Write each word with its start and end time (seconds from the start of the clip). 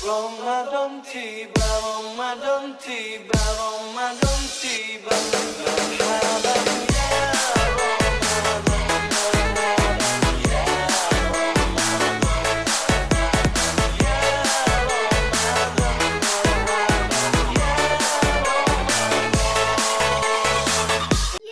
Ramadan 0.00 1.04
tiba, 1.04 1.60
Ramadan 1.60 2.72
tiba, 2.80 3.36
Ramadan 3.36 4.40
tiba. 4.56 5.12
Marhaban 5.12 5.92
ya 6.00 6.16
Ramadan, 6.24 6.64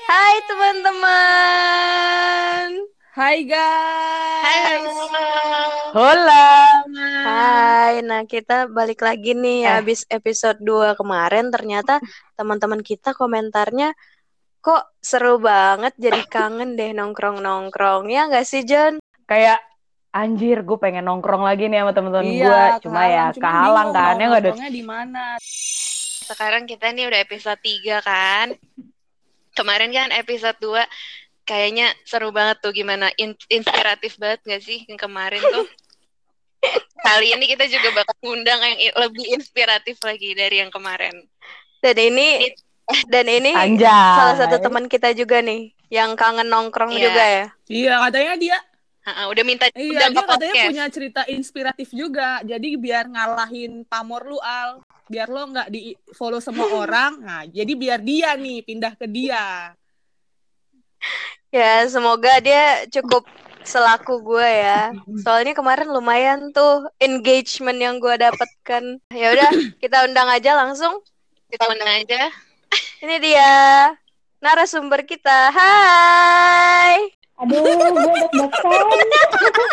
Hai 0.08 0.40
teman-teman. 0.48 1.08
Hai 3.12 3.44
guys. 3.44 4.96
Hola. 5.92 6.67
Hai. 7.98 8.06
Nah, 8.06 8.22
kita 8.22 8.70
balik 8.70 9.02
lagi 9.02 9.34
nih 9.34 9.66
Eh. 9.66 9.74
habis 9.74 10.06
episode 10.06 10.62
2 10.62 10.94
kemarin 10.94 11.50
ternyata 11.50 11.98
teman-teman 12.38 12.78
kita 12.78 13.10
komentarnya 13.10 13.90
kok 14.60 14.94
seru 15.02 15.42
banget 15.42 15.98
jadi 15.98 16.22
kangen 16.24 16.78
deh 16.78 16.94
nongkrong-nongkrong. 16.94 18.06
Ya 18.06 18.30
nggak 18.30 18.46
sih, 18.46 18.62
John? 18.62 19.02
Kayak 19.26 19.58
anjir 20.14 20.62
gue 20.62 20.78
pengen 20.78 21.10
nongkrong 21.10 21.42
lagi 21.42 21.66
nih 21.66 21.82
sama 21.82 21.90
teman-teman 21.90 22.26
Iya, 22.30 22.46
gue. 22.46 22.62
Cuma 22.86 23.02
ya 23.02 23.26
kehalang. 23.34 23.42
kehalang 23.42 23.88
kan 23.90 24.14
ya 24.14 24.26
nggak 24.30 24.42
ada. 24.46 24.52
di 24.70 24.84
mana. 24.86 25.24
Sekarang 26.22 26.70
kita 26.70 26.94
nih 26.94 27.10
udah 27.10 27.18
episode 27.18 27.58
3 27.58 27.98
kan. 27.98 28.46
Kemarin 29.52 29.90
kan 29.90 30.08
episode 30.14 30.58
2 30.62 30.86
kayaknya 31.42 31.90
seru 32.06 32.30
banget 32.30 32.62
tuh 32.62 32.70
gimana 32.70 33.10
In- 33.16 33.34
inspiratif 33.50 34.14
banget 34.22 34.38
gak 34.46 34.62
sih 34.62 34.86
yang 34.86 34.94
kemarin 34.94 35.42
tuh. 35.42 35.66
Kali 36.98 37.30
ini 37.30 37.46
kita 37.46 37.64
juga 37.66 37.94
bakal 37.94 38.16
ngundang 38.20 38.58
yang 38.58 38.76
lebih 38.98 39.26
inspiratif 39.32 39.96
lagi 40.02 40.34
dari 40.34 40.58
yang 40.58 40.68
kemarin. 40.68 41.14
Dan 41.78 41.96
ini 41.96 42.50
dan 43.06 43.26
ini 43.26 43.52
Anjay. 43.52 43.86
salah 43.86 44.36
satu 44.36 44.58
teman 44.58 44.86
kita 44.86 45.12
juga 45.12 45.38
nih 45.38 45.70
yang 45.88 46.12
kangen 46.14 46.48
nongkrong 46.48 46.90
Iya. 46.90 47.00
juga 47.00 47.24
ya. 47.24 47.46
Iya, 47.68 47.94
katanya 48.02 48.34
dia 48.36 48.58
Ha-ha, 48.98 49.24
udah 49.24 49.40
minta 49.40 49.64
iya 49.72 50.04
undang 50.04 50.12
dia 50.12 50.20
katanya 50.20 50.36
podcast. 50.52 50.68
punya 50.68 50.84
cerita 50.92 51.20
inspiratif 51.26 51.88
juga. 51.90 52.44
Jadi 52.44 52.76
biar 52.76 53.08
ngalahin 53.08 53.80
pamor 53.84 54.26
lu 54.26 54.36
Al. 54.36 54.84
Biar 55.08 55.32
lo 55.32 55.48
nggak 55.48 55.72
di 55.72 55.96
follow 56.12 56.44
semua 56.44 56.68
orang. 56.84 57.16
Nah, 57.16 57.42
jadi 57.48 57.72
biar 57.72 58.04
dia 58.04 58.36
nih 58.36 58.60
pindah 58.60 58.92
ke 58.92 59.08
dia. 59.08 59.72
Ya, 61.48 61.88
semoga 61.88 62.36
dia 62.38 62.84
cukup 62.90 63.24
selaku 63.68 64.24
gue 64.24 64.48
ya. 64.48 64.96
Soalnya 65.24 65.52
kemarin 65.52 65.92
lumayan 65.92 66.48
tuh 66.56 66.88
engagement 66.96 67.76
yang 67.76 68.00
gue 68.00 68.16
dapatkan. 68.16 69.04
Ya 69.12 69.28
udah, 69.36 69.50
kita 69.84 70.08
undang 70.08 70.32
aja 70.32 70.56
langsung. 70.56 71.04
Kita 71.52 71.68
undang 71.68 71.92
aja. 71.92 72.32
Ini 73.04 73.16
dia 73.20 73.50
narasumber 74.40 75.04
kita. 75.04 75.52
Hai. 75.52 77.12
Aduh, 77.38 77.62
gue 77.62 78.82
deg-degan. 78.90 79.70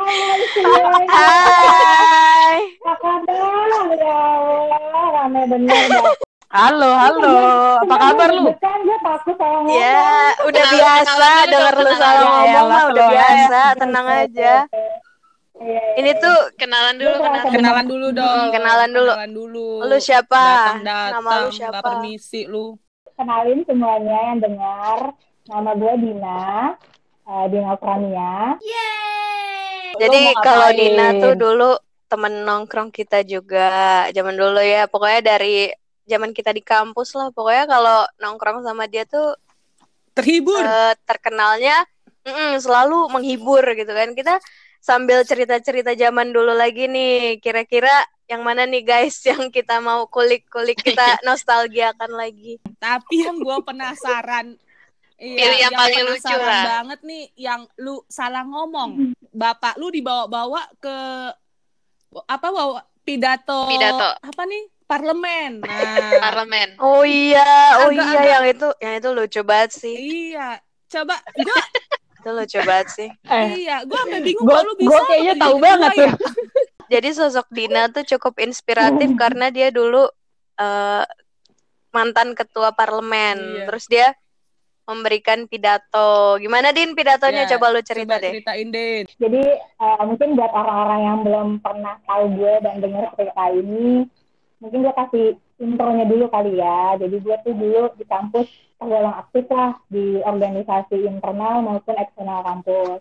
Hai 0.00 0.40
semuanya, 0.56 1.12
Hai. 1.12 2.58
apa 2.84 2.92
kabar? 3.00 3.88
Ya 3.96 4.16
Allah, 4.16 5.04
rame 5.12 5.42
bener. 5.48 5.88
Halo, 6.50 6.90
halo. 6.90 7.34
Apa 7.86 7.94
kabar 7.94 8.28
lu? 8.34 8.50
Deg-degan, 8.50 8.78
gue 8.82 8.98
takut 9.06 9.36
ngomong. 9.38 9.70
Ya, 9.70 10.02
udah 10.42 10.64
Kenalan- 10.66 10.74
biasa 10.74 11.24
denger 11.46 11.74
lu 11.78 11.90
salah 11.94 12.10
Ya 12.18 12.26
ngomong 12.26 12.66
mah 12.66 12.82
udah 12.90 13.06
biasa, 13.06 13.60
tenang 13.78 14.06
aja. 14.10 14.54
Iya, 15.60 15.82
Ini 15.94 16.10
tuh 16.18 16.38
Kenalan 16.58 16.96
dulu, 16.98 17.16
kenalan. 17.20 17.52
Kenalan 17.54 17.86
dulu 17.86 18.06
dong. 18.10 18.34
Hmm, 18.34 18.50
kenalan 18.50 18.90
dulu. 18.90 19.12
Kenalan 19.14 19.30
dulu. 19.30 19.68
lu 19.86 19.96
siapa? 20.00 20.42
Nama 20.82 21.30
lu 21.38 21.50
siapa? 21.50 21.78
permisi 21.78 22.42
lu. 22.44 22.74
kenalin 23.14 23.60
semuanya 23.62 24.18
yang 24.32 24.38
dengar. 24.40 24.98
Nama 25.44 25.70
gue 25.76 25.92
Dina, 26.00 26.72
eh, 27.28 27.44
Dina 27.46 27.74
Prania. 27.76 28.56
Jadi 29.94 30.18
Lu 30.18 30.32
mau 30.32 30.40
kalau? 30.42 30.68
Dina 30.72 31.06
tuh 31.14 31.34
dulu 31.36 31.70
temen 32.08 32.42
nongkrong 32.42 32.88
kita 32.88 33.22
juga 33.22 33.70
zaman 34.10 34.34
dulu 34.34 34.58
ya. 34.58 34.88
Pokoknya 34.88 35.36
dari 35.36 35.68
zaman 36.10 36.34
kita 36.34 36.50
di 36.50 36.60
kampus 36.60 37.14
lah. 37.14 37.30
Pokoknya 37.30 37.70
kalau 37.70 37.98
nongkrong 38.18 38.66
sama 38.66 38.90
dia 38.90 39.06
tuh 39.06 39.38
Terhibur. 40.10 40.58
eh, 40.58 40.94
terkenalnya 41.06 41.86
mm-mm, 42.26 42.58
selalu 42.58 43.14
menghibur 43.14 43.62
gitu 43.72 43.94
kan. 43.94 44.10
Kita 44.12 44.42
sambil 44.82 45.22
cerita-cerita 45.22 45.94
zaman 45.94 46.34
dulu 46.34 46.50
lagi 46.50 46.90
nih. 46.90 47.38
Kira-kira 47.38 47.92
yang 48.26 48.42
mana 48.42 48.66
nih 48.66 48.82
guys 48.82 49.18
yang 49.30 49.48
kita 49.48 49.78
mau 49.78 50.10
kulik-kulik 50.10 50.82
kita 50.82 51.18
nostalgiakan 51.26 52.10
lagi. 52.10 52.58
Tapi 52.78 53.26
yang 53.26 53.38
gue 53.38 53.56
penasaran, 53.62 54.54
iya, 55.18 55.36
Pilih 55.46 55.58
yang 55.68 55.72
paling 55.74 56.04
lucu 56.06 56.34
lah. 56.34 56.62
banget 56.80 57.00
nih, 57.02 57.24
yang 57.38 57.60
lu 57.78 58.02
salah 58.06 58.42
ngomong. 58.42 59.14
Bapak 59.30 59.78
lu 59.78 59.90
dibawa-bawa 59.90 60.66
ke 60.82 60.96
apa 62.26 62.48
bawa 62.50 62.82
pidato, 63.06 63.70
Pidato. 63.70 64.08
apa 64.18 64.42
nih 64.46 64.66
parlemen. 64.90 65.62
Nah, 65.62 66.18
Parlemen. 66.18 66.68
Oh 66.76 67.06
iya, 67.06 67.46
oh 67.78 67.88
Agak- 67.88 67.94
iya 67.94 68.10
agak- 68.10 68.26
yang 68.28 68.44
itu 68.48 68.68
yang 68.76 68.94
itu 68.98 69.08
lucu 69.10 69.40
banget 69.40 69.70
sih. 69.72 69.94
iya, 69.94 70.58
coba 70.88 71.14
gua 71.38 71.60
Itu 72.18 72.30
lucu 72.30 72.58
banget 72.60 72.88
sih. 72.90 73.08
Eh, 73.24 73.46
iya, 73.62 73.86
gua 73.86 74.02
sampai 74.02 74.20
bingung 74.20 74.44
Gua- 74.44 74.60
lu 74.60 74.74
bisa. 74.74 74.90
gua 74.90 75.00
kayaknya 75.06 75.34
tahu 75.38 75.56
banget 75.58 75.92
ya? 75.96 76.12
Jadi 76.90 77.08
sosok 77.14 77.46
Dina 77.48 77.86
tuh 77.86 78.02
cukup 78.04 78.34
inspiratif 78.40 79.08
karena 79.22 79.48
dia 79.48 79.70
dulu 79.70 80.10
eh, 80.56 81.04
mantan 81.90 82.34
ketua 82.34 82.70
parlemen. 82.70 83.38
Iya. 83.38 83.64
Terus 83.64 83.84
dia 83.86 84.08
memberikan 84.84 85.46
pidato. 85.46 86.34
Gimana 86.36 86.74
Din 86.74 86.92
pidatonya? 86.92 87.46
Ya, 87.46 87.50
coba 87.54 87.70
lu 87.70 87.78
cerita 87.80 88.18
coba 88.18 88.20
deh. 88.20 88.32
ceritain 88.34 88.68
Din. 88.68 89.04
Jadi 89.16 89.42
eh, 89.54 90.02
mungkin 90.02 90.34
buat 90.34 90.50
orang-orang 90.50 91.00
yang 91.00 91.18
belum 91.22 91.48
pernah 91.58 91.94
tahu 92.04 92.24
gue 92.34 92.54
dan 92.60 92.74
dengar 92.78 93.06
cerita 93.14 93.44
ini, 93.50 94.04
mungkin 94.60 94.84
gue 94.84 94.94
kasih 94.94 95.26
intronya 95.60 96.04
dulu 96.08 96.28
kali 96.28 96.60
ya. 96.60 96.96
Jadi 97.00 97.16
gue 97.20 97.36
tuh 97.44 97.54
dulu 97.56 97.82
di 97.96 98.04
kampus 98.06 98.48
tergolong 98.80 99.16
aktif 99.16 99.44
lah 99.52 99.76
di 99.92 100.20
organisasi 100.24 100.96
internal 101.04 101.64
maupun 101.64 101.96
eksternal 101.96 102.40
kampus. 102.44 103.00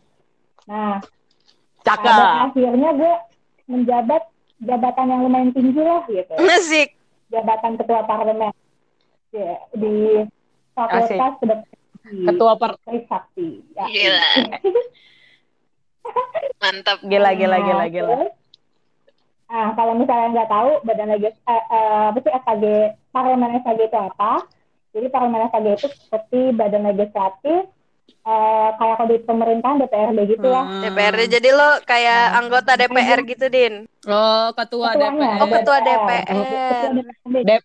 Nah, 0.67 0.99
cakep. 1.87 2.03
pada 2.03 2.51
akhirnya 2.51 2.89
gue 2.95 3.13
menjabat 3.69 4.23
jabatan 4.59 5.11
yang 5.11 5.21
lumayan 5.23 5.51
tinggi 5.55 5.79
lah 5.79 6.03
gitu. 6.09 6.33
Musik. 6.39 6.89
Jabatan 7.29 7.77
ketua 7.77 8.03
parlemen 8.09 8.49
Ya, 9.29 9.61
di 9.77 10.25
Fakultas 10.73 11.37
Kedokteran 11.37 11.77
Ketua 12.09 12.53
per 12.57 12.71
Sakti. 13.05 13.61
Ya. 13.77 13.85
Gila. 13.85 14.29
Mantap. 16.61 16.97
gila 17.05 17.37
gila 17.37 17.57
gila 17.61 17.85
gila. 17.93 18.13
Terus, 18.17 18.33
Nah, 19.49 19.73
kalau 19.73 19.97
misalnya 19.97 20.27
nggak 20.29 20.51
tahu 20.53 20.71
badan 20.85 21.09
legis 21.09 21.33
eh, 21.33 21.63
eh, 21.73 22.03
apa 22.13 22.17
sih 22.21 22.31
SKG 22.31 22.65
parlemen 23.09 23.57
SKG 23.65 23.79
itu 23.89 23.97
apa? 23.97 24.45
Jadi 24.93 25.07
parlemen 25.09 25.49
SKG 25.49 25.67
itu 25.73 25.87
seperti 25.89 26.41
badan 26.53 26.85
legislatif 26.85 27.61
eh, 28.13 28.69
kayak 28.77 28.95
kalau 29.01 29.09
di 29.09 29.17
pemerintahan 29.25 29.81
DPRD 29.81 30.19
gitu 30.37 30.47
ya. 30.53 30.61
Hmm. 30.61 30.81
DPRD. 30.85 31.21
Jadi 31.33 31.49
lo 31.49 31.69
kayak 31.81 32.23
anggota 32.37 32.77
DPR 32.77 33.19
gitu 33.25 33.45
Din. 33.49 33.73
Oh, 34.05 34.53
ketua 34.53 34.93
Ketuanya, 34.93 35.17
DPR. 35.17 35.41
Oh, 35.41 35.47
ketua 35.49 35.77
DPR. 35.81 36.37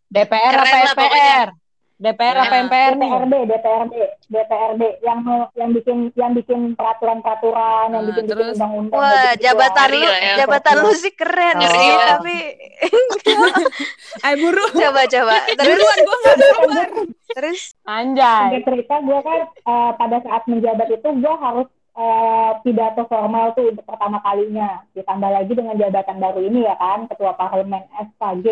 DPR 0.08 0.52
Keren 0.56 0.84
apa 0.88 1.04
lah 1.04 1.63
DPR 1.94 2.36
apa 2.36 2.50
Nah, 2.50 2.62
MPR 2.64 2.92
nih? 2.94 3.06
DPRD, 3.06 3.34
DPRD, 3.46 3.94
DPRD 4.26 4.82
yang 5.00 5.18
yang 5.54 5.70
bikin 5.70 5.96
yang 6.12 6.32
bikin 6.32 6.74
peraturan-peraturan, 6.74 7.86
yang 7.88 7.94
Nah, 7.94 8.08
bikin 8.08 8.24
bikin 8.24 8.34
terus? 8.36 8.54
undang-undang. 8.56 8.98
Wah, 8.98 9.14
gitu-gitu 9.30 9.42
jabatan 9.46 9.88
lu, 9.92 10.10
ya. 10.10 10.34
jabatan 10.36 10.74
lu 10.76 10.90
sih 10.92 11.12
keren 11.12 11.56
Oh. 11.56 11.70
sih, 11.70 11.90
tapi 12.04 12.36
Eh, 14.24 14.34
buru. 14.36 14.64
coba 14.72 15.02
coba. 15.04 15.36
Terus 15.58 15.78
gua 15.78 16.16
nggak 16.16 16.36
sabar. 16.40 16.88
terus 17.30 17.60
Anjay. 17.84 18.62
Cerita 18.62 18.94
gue 19.00 19.18
kan 19.20 19.40
eh, 19.44 19.90
pada 19.94 20.16
saat 20.20 20.42
menjabat 20.46 20.88
itu 20.88 21.08
gue 21.14 21.34
harus 21.36 21.66
eh, 21.94 22.50
pidato 22.60 23.02
formal 23.04 23.50
tuh 23.52 23.70
untuk 23.70 23.82
pertama 23.82 24.18
kalinya 24.20 24.82
ditambah 24.92 25.30
lagi 25.32 25.50
dengan 25.50 25.74
jabatan 25.74 26.18
baru 26.18 26.40
ini 26.42 26.62
ya 26.62 26.74
kan 26.74 27.06
ketua 27.06 27.34
parlemen 27.34 27.82
SKG 28.08 28.46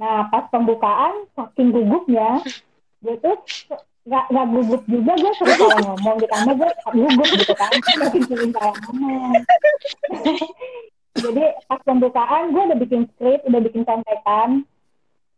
nah 0.00 0.26
pas 0.32 0.48
pembukaan 0.48 1.28
saking 1.36 1.70
gugupnya 1.70 2.40
gue 3.04 3.14
tuh 3.20 3.36
nggak 4.04 4.24
nggak 4.32 4.46
gugup 4.52 4.82
juga 4.84 5.12
gue 5.16 5.32
sering 5.40 5.60
salah 5.60 5.80
ngomong 5.80 6.16
ditambah 6.20 6.54
gue 6.60 6.70
gugup 6.92 7.28
gitu 7.40 7.54
kan. 7.56 7.72
Saking 7.72 8.24
sering 8.28 8.52
salah 8.52 8.76
ngomong. 8.84 9.32
Jadi 11.24 11.44
pas 11.64 11.80
pembukaan 11.88 12.52
gue 12.52 12.62
udah 12.68 12.78
bikin 12.84 13.02
skrip 13.16 13.40
udah 13.48 13.60
bikin 13.64 13.82
contekan. 13.88 14.68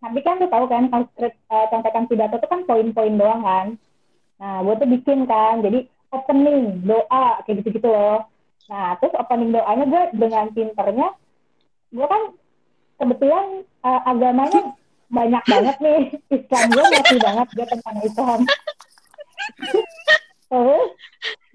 Tapi 0.03 0.19
kan 0.23 0.43
lu 0.43 0.51
tahu 0.51 0.67
kan 0.67 0.91
kalau 0.91 1.07
skrip 1.15 1.35
eh, 1.35 1.67
contekan 1.71 2.05
pidato 2.11 2.43
itu 2.43 2.49
kan 2.51 2.61
poin-poin 2.67 3.15
doang 3.15 3.43
kan. 3.47 3.67
Nah 4.43 4.67
gue 4.67 4.75
tuh 4.83 4.89
bikin 4.91 5.31
kan 5.31 5.63
jadi 5.63 5.87
opening 6.11 6.87
doa 6.87 7.43
kayak 7.47 7.63
gitu-gitu 7.63 7.87
loh. 7.87 8.27
Nah, 8.67 8.99
terus 8.99 9.15
opening 9.15 9.55
doanya 9.55 9.85
gue 9.87 10.03
dengan 10.19 10.51
pinternya, 10.51 11.09
gue 11.95 12.07
kan 12.07 12.23
kebetulan 12.97 13.47
eh, 13.85 14.01
agamanya 14.09 14.63
banyak 15.07 15.45
banget 15.47 15.77
nih. 15.79 16.03
Islam 16.33 16.65
gue 16.73 16.85
ngerti 16.91 17.17
banget 17.23 17.49
gue 17.55 17.67
tentang 17.71 17.97
Islam. 18.03 18.41
terus, 20.47 20.91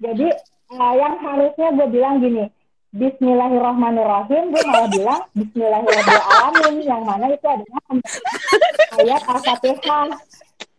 jadi 0.00 0.28
eh, 0.72 0.94
yang 0.96 1.16
harusnya 1.20 1.68
gue 1.76 1.88
bilang 1.92 2.20
gini, 2.20 2.44
Bismillahirrahmanirrahim, 2.92 4.52
gue 4.52 4.62
malah 4.68 4.88
bilang 4.92 5.22
Bismillahirrahmanirrahim, 5.32 6.74
yang 6.84 7.02
mana 7.08 7.32
itu 7.32 7.46
adalah 7.48 7.80
ayat 9.00 9.22
Al-Fatihah. 9.24 10.12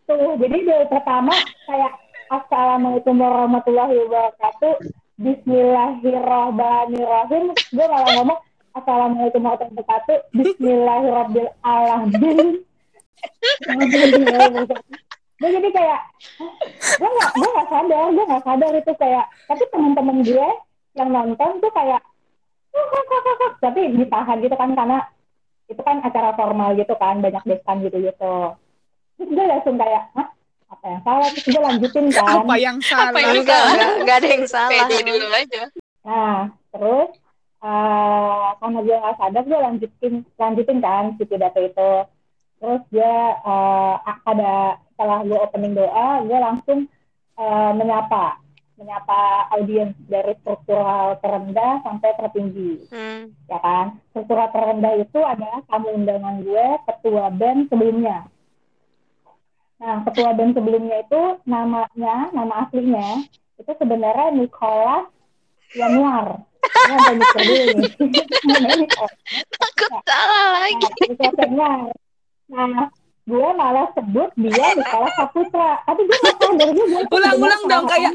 Tuh, 0.03 0.35
jadi 0.35 0.67
dari 0.67 0.83
pertama 0.91 1.31
kayak 1.65 1.93
Assalamualaikum 2.29 3.17
warahmatullahi 3.17 3.97
wabarakatuh, 4.05 4.73
Bismillahirrahmanirrahim, 5.21 7.53
gue 7.53 7.85
malah 7.89 8.09
ngomong 8.17 8.39
Assalamualaikum 8.73 9.45
warahmatullahi 9.45 9.85
wabarakatuh, 9.85 10.17
Bismillahirrahmanirrahim. 10.33 12.65
gue 15.33 15.49
jadi 15.51 15.69
kayak 15.69 16.01
gue 16.97 17.09
nggak 17.09 17.31
gue 17.35 17.49
nggak 17.53 17.69
sadar 17.69 18.05
gue 18.09 18.25
nggak 18.25 18.43
sadar 18.43 18.71
itu 18.73 18.91
kayak 18.95 19.25
tapi 19.45 19.63
teman-teman 19.69 20.17
gue 20.23 20.47
yang 20.95 21.09
nonton 21.11 21.51
tuh 21.59 21.69
kayak 21.69 22.01
tapi 23.59 23.81
ditahan 23.93 24.37
gitu 24.39 24.55
kan 24.55 24.71
karena 24.73 24.99
itu 25.67 25.81
kan 25.83 25.99
acara 26.01 26.31
formal 26.33 26.73
gitu 26.73 26.95
kan 26.95 27.19
banyak 27.19 27.43
dekan 27.43 27.77
gitu 27.83 27.97
gitu 28.01 28.35
terus 29.19 29.29
gue 29.29 29.45
langsung 29.45 29.75
kayak 29.75 30.03
Hah? 30.15 30.27
apa 30.71 30.85
yang 30.89 31.01
salah 31.03 31.27
terus 31.29 31.45
gue 31.45 31.61
lanjutin 31.61 32.05
kan 32.09 32.25
Apa 32.41 32.55
yang 32.57 32.77
salah? 32.81 33.11
Apa 33.11 33.19
yang 33.19 33.35
Enggak, 33.37 33.53
salah? 33.53 33.69
enggak, 33.69 33.91
enggak 33.99 34.15
ada 34.17 34.27
yang 34.31 34.45
salah. 34.47 34.85
Dulu 34.89 35.27
aja. 35.29 35.63
nah 36.03 36.39
terus 36.71 37.09
eh 37.63 38.47
karena 38.59 38.79
gue 38.83 38.95
nggak 38.99 39.17
sadar 39.23 39.43
gue 39.47 39.59
lanjutin 39.59 40.13
lanjutin 40.35 40.79
kan 40.83 41.15
si 41.15 41.23
pidato 41.23 41.59
itu. 41.63 41.91
Terus 42.59 42.81
gue 42.91 43.13
eh, 43.39 43.95
ada 44.27 44.77
setelah 44.91 45.19
gue 45.23 45.39
opening 45.39 45.73
doa 45.79 46.07
gue 46.27 46.39
langsung 46.43 46.79
eh, 47.39 47.71
menyapa 47.71 48.43
menyapa 48.75 49.47
audiens 49.55 49.95
dari 50.11 50.35
struktural 50.43 51.15
terendah 51.23 51.79
sampai 51.87 52.09
tertinggi. 52.19 52.83
Hmm. 52.91 53.31
ya 53.47 53.59
kan? 53.63 53.85
Struktural 54.11 54.51
terendah 54.51 54.93
itu 54.99 55.19
adalah 55.23 55.63
tamu 55.71 55.95
undangan 55.95 56.43
gue 56.43 56.67
ketua 56.83 57.31
band 57.31 57.71
sebelumnya. 57.71 58.27
Nah 59.79 60.03
ketua 60.03 60.35
band 60.35 60.51
sebelumnya 60.51 60.99
itu 60.99 61.21
namanya 61.47 62.27
nama 62.35 62.67
aslinya 62.67 63.23
itu 63.55 63.71
sebenarnya 63.79 64.35
Nicholas 64.35 65.07
Januar 65.71 66.43
Takut 69.53 69.91
salah 70.07 70.45
lagi. 70.59 70.87
Nah, 71.09 71.31
Januar 71.37 71.79
nah 72.53 72.85
gue 73.23 73.49
malah 73.55 73.87
sebut 73.95 74.29
dia 74.35 74.67
Nicholas 74.75 75.15
Saputra 75.15 75.79
tapi 75.87 76.03
gue 76.05 76.17
nggak 76.21 76.35
sadar 76.43 76.69
gue 76.75 76.85
gue 76.91 77.01
Ulang-ulang 77.07 77.63
dong, 77.71 77.85
kayak-. 77.87 78.13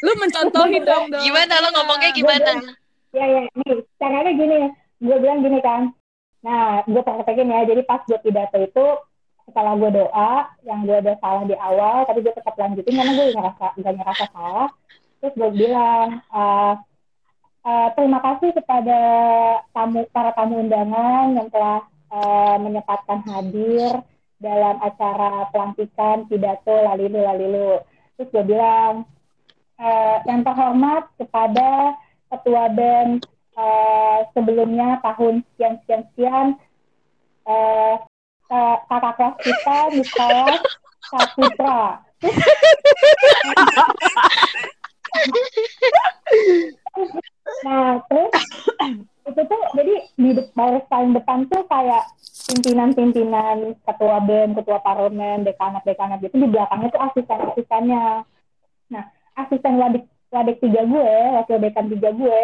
Lu 0.00 0.12
mencontohi 0.16 0.80
dong 0.82 1.12
dong. 1.12 1.20
Gimana 1.20 1.60
lo 1.60 1.68
ngomongnya 1.76 2.10
gimana? 2.16 2.56
ya 3.16 3.24
ya 3.24 3.42
nih 3.48 3.80
caranya 3.96 4.32
gini 4.36 4.58
gue 5.00 5.16
bilang 5.16 5.40
gini 5.40 5.58
kan 5.64 5.82
nah 6.44 6.84
gue 6.84 7.02
praktekin 7.02 7.50
ya 7.50 7.66
jadi 7.66 7.82
pas 7.88 8.04
gue 8.04 8.18
pidato 8.20 8.58
itu 8.60 8.86
setelah 9.48 9.72
gue 9.80 9.90
doa 9.96 10.32
yang 10.68 10.84
gue 10.84 10.96
ada 11.00 11.16
salah 11.24 11.48
di 11.48 11.56
awal 11.56 12.04
tapi 12.04 12.20
gue 12.20 12.32
tetap 12.36 12.54
lanjutin 12.54 12.92
karena 12.94 13.12
gue 13.16 13.26
ngerasa 13.32 13.66
gak 13.80 13.94
ngerasa 13.96 14.24
salah 14.30 14.68
terus 15.18 15.34
gue 15.34 15.50
bilang 15.56 16.20
eh, 16.20 16.72
eh, 17.68 17.88
terima 17.96 18.18
kasih 18.24 18.50
kepada 18.56 19.00
tamu 19.76 20.08
para 20.08 20.32
tamu 20.32 20.64
undangan 20.64 21.36
yang 21.36 21.48
telah 21.52 21.84
eh, 22.08 22.56
menyempatkan 22.64 23.20
hadir 23.28 24.00
dalam 24.40 24.80
acara 24.80 25.50
pelantikan 25.52 26.24
pidato 26.30 26.72
lalilu 26.72 27.20
lalilu. 27.20 27.84
Terus 28.16 28.28
gue 28.32 28.44
bilang 28.56 29.04
eh, 29.76 30.16
yang 30.24 30.40
terhormat 30.42 31.12
kepada 31.20 31.94
ketua 32.32 32.68
band 32.72 33.24
eh, 33.58 34.18
sebelumnya 34.32 35.00
tahun 35.04 35.44
sekian 35.52 35.74
sekian 35.84 36.02
sekian 36.12 36.46
eh, 37.48 37.94
eh, 38.52 38.76
kakak 38.88 39.14
kelas 39.16 39.36
kita 39.42 39.78
Nicholas 39.94 40.60
Saputra 41.08 42.02
nah 47.64 48.02
terus 48.10 48.32
itu 49.28 49.40
tuh 49.44 49.62
jadi 49.76 49.94
di 50.16 50.30
de- 50.36 50.47
baris 50.58 50.82
paling 50.90 51.14
depan 51.14 51.46
tuh 51.46 51.62
kayak 51.70 52.02
pimpinan-pimpinan 52.50 53.78
ketua 53.86 54.18
band, 54.26 54.58
ketua 54.58 54.82
parlemen, 54.82 55.46
dekanat-dekanat 55.46 56.18
gitu 56.26 56.34
di 56.42 56.48
belakangnya 56.50 56.90
tuh 56.90 57.02
asisten-asistennya. 57.06 58.26
Nah, 58.90 59.04
asisten 59.38 59.78
wadik 59.78 60.10
wadik 60.34 60.58
tiga 60.58 60.82
gue, 60.82 61.12
wakil 61.38 61.56
dekan 61.62 61.86
tiga 61.88 62.10
gue, 62.10 62.40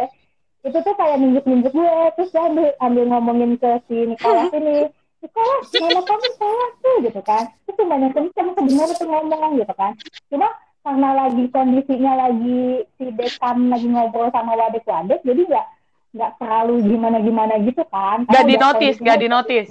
itu 0.64 0.78
tuh 0.80 0.94
kayak 0.96 1.20
nunjuk-nunjuk 1.20 1.72
gue, 1.74 1.96
terus 2.16 2.30
dia 2.32 2.48
ambil, 2.48 2.68
ambil 2.80 3.04
ngomongin 3.12 3.50
ke 3.60 3.70
si 3.84 4.08
Nicholas 4.08 4.48
ini, 4.56 4.88
Nicholas, 5.20 5.66
nama 5.76 6.00
kamu 6.00 6.28
salah 6.40 6.70
tuh, 6.80 6.96
gitu 7.04 7.20
kan. 7.20 7.44
Terus 7.68 7.84
banyak 7.84 8.12
kenceng 8.16 8.48
sebenarnya 8.56 8.94
tuh 8.96 9.08
ngomong 9.08 9.52
gitu 9.60 9.74
kan. 9.76 9.92
Cuma 10.32 10.48
karena 10.84 11.08
lagi 11.16 11.44
kondisinya 11.48 12.12
lagi 12.28 12.84
si 12.96 13.04
dekan 13.12 13.68
lagi 13.72 13.88
ngobrol 13.88 14.28
sama 14.32 14.52
wadik-wadik, 14.56 15.20
jadi 15.24 15.40
nggak 15.48 15.66
nggak 16.14 16.32
terlalu 16.38 16.74
gimana-gimana 16.86 17.54
gitu 17.60 17.82
kan. 17.90 18.22
Gak 18.22 18.30
Karena 18.30 18.46
di 18.46 18.54
udah 18.54 18.62
notice, 18.64 18.96
kondisinya- 18.96 19.06
gak 19.10 19.18
di 19.18 19.28
notice. 19.28 19.70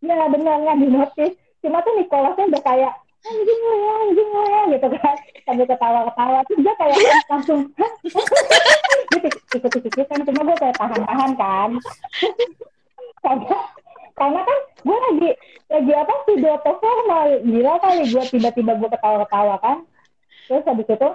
Ya 0.00 0.24
benar 0.28 0.56
nggak 0.60 0.78
di 0.78 0.88
notice. 0.88 1.34
Cuma 1.58 1.78
tuh 1.80 1.92
Nicholasnya 1.96 2.44
udah 2.46 2.62
kayak 2.62 2.92
anjing 3.24 3.60
lo 3.60 3.74
ya, 3.74 3.92
anjing 4.00 4.28
ya 4.30 4.60
gitu 4.70 4.86
kan. 4.94 5.16
Sambil 5.42 5.66
ketawa-ketawa. 5.66 6.38
Terus 6.44 6.60
dia 6.60 6.74
kayak 6.76 6.98
langsung 7.32 7.60
"Hah? 7.74 7.92
dia 9.10 9.30
ikut-ikut 9.54 10.06
kan. 10.06 10.18
Cuma 10.22 10.40
gue 10.44 10.56
kayak 10.58 10.76
tahan-tahan 10.76 11.30
kan. 11.34 11.70
karena, 13.24 13.56
karena 14.14 14.40
kan 14.40 14.58
gue 14.84 14.98
lagi 15.00 15.30
lagi 15.66 15.92
apa 15.92 16.14
pidato 16.24 16.70
formal. 16.78 17.28
Gila 17.42 17.74
kali 17.80 18.02
gue 18.06 18.24
tiba-tiba 18.28 18.72
gue 18.76 18.88
ketawa-ketawa 18.92 19.54
kan. 19.58 19.78
Terus 20.46 20.64
habis 20.64 20.86
itu 20.86 21.08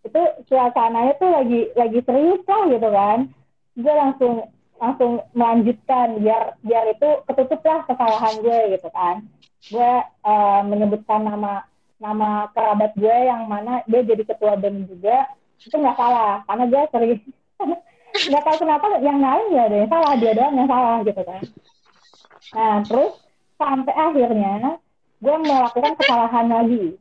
itu 0.00 0.22
suasananya 0.48 1.12
tuh 1.14 1.30
lagi 1.30 1.60
lagi 1.72 2.00
serius 2.02 2.42
lah 2.44 2.62
gitu 2.66 2.88
kan. 2.90 3.18
Gue 3.76 3.94
langsung 3.94 4.34
langsung 4.80 5.20
melanjutkan 5.36 6.24
biar 6.24 6.56
biar 6.64 6.84
itu 6.88 7.08
ketutup 7.28 7.60
lah 7.62 7.80
kesalahan 7.84 8.34
gue 8.40 8.58
gitu 8.78 8.88
kan. 8.90 9.16
Gue 9.68 9.90
eh, 10.04 10.60
menyebutkan 10.64 11.26
nama 11.28 11.68
nama 12.00 12.48
kerabat 12.56 12.96
gue 12.96 13.16
yang 13.28 13.44
mana 13.44 13.84
dia 13.84 14.00
jadi 14.00 14.24
ketua 14.24 14.56
band 14.56 14.88
juga 14.88 15.28
itu 15.60 15.76
nggak 15.76 15.98
salah. 15.98 16.40
Karena 16.48 16.64
gue 16.66 16.82
sering 16.90 17.20
nggak 18.30 18.42
tahu 18.42 18.56
kenapa 18.64 18.86
yang 19.04 19.20
lain 19.20 19.46
ya 19.54 19.62
ada 19.68 19.76
yang 19.84 19.90
salah 19.92 20.12
dia 20.16 20.32
doang 20.32 20.54
yang 20.56 20.70
salah 20.70 20.96
gitu 21.04 21.22
kan. 21.22 21.42
Nah 22.56 22.76
terus 22.88 23.12
sampai 23.60 23.94
akhirnya 23.94 24.80
gue 25.20 25.36
melakukan 25.44 25.92
kesalahan 26.00 26.48
lagi 26.48 26.96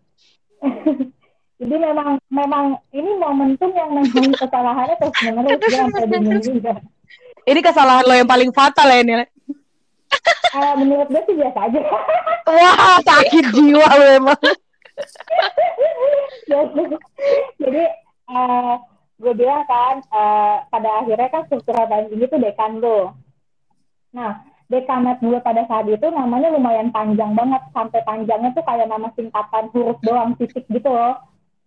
jadi 1.59 1.75
memang 1.75 2.15
memang 2.31 2.79
ini 2.95 3.11
momentum 3.19 3.67
yang 3.75 3.91
memang 3.91 4.31
kesalahannya 4.31 4.95
terus 4.95 5.15
menerus 5.27 5.59
gue 5.59 5.75
sampai 5.75 6.07
bingung 6.07 6.39
juga 6.39 6.73
Ini 7.43 7.59
kesalahan 7.65 8.05
lo 8.05 8.13
yang 8.13 8.29
paling 8.29 8.51
fatal 8.53 8.87
ya 8.87 9.01
ini. 9.01 9.25
Eh, 10.53 10.73
menurut 10.77 11.07
gue 11.09 11.21
sih 11.25 11.35
biasa 11.37 11.59
aja. 11.65 11.81
Wah, 12.45 13.01
sakit 13.01 13.45
jiwa 13.57 13.89
lo 13.89 14.05
emang. 14.05 14.37
Jadi 17.61 17.83
eh, 18.29 18.73
gue 19.17 19.33
bilang 19.33 19.65
kan 19.65 19.97
eh, 19.99 20.55
pada 20.69 20.89
akhirnya 21.01 21.27
kan 21.33 21.43
struktural 21.49 21.89
paling 21.89 22.13
tinggi 22.13 22.29
itu 22.29 22.37
dekan 22.37 22.77
lo. 22.77 23.17
Nah, 24.13 24.45
dekanat 24.69 25.17
gue 25.19 25.39
pada 25.41 25.65
saat 25.65 25.89
itu 25.89 26.07
namanya 26.13 26.53
lumayan 26.53 26.93
panjang 26.93 27.33
banget 27.33 27.61
sampai 27.73 28.05
panjangnya 28.05 28.53
tuh 28.53 28.61
kayak 28.61 28.85
nama 28.85 29.09
singkatan 29.17 29.73
huruf 29.73 29.97
doang 30.05 30.37
titik 30.37 30.69
gitu 30.69 30.89
loh. 30.89 31.17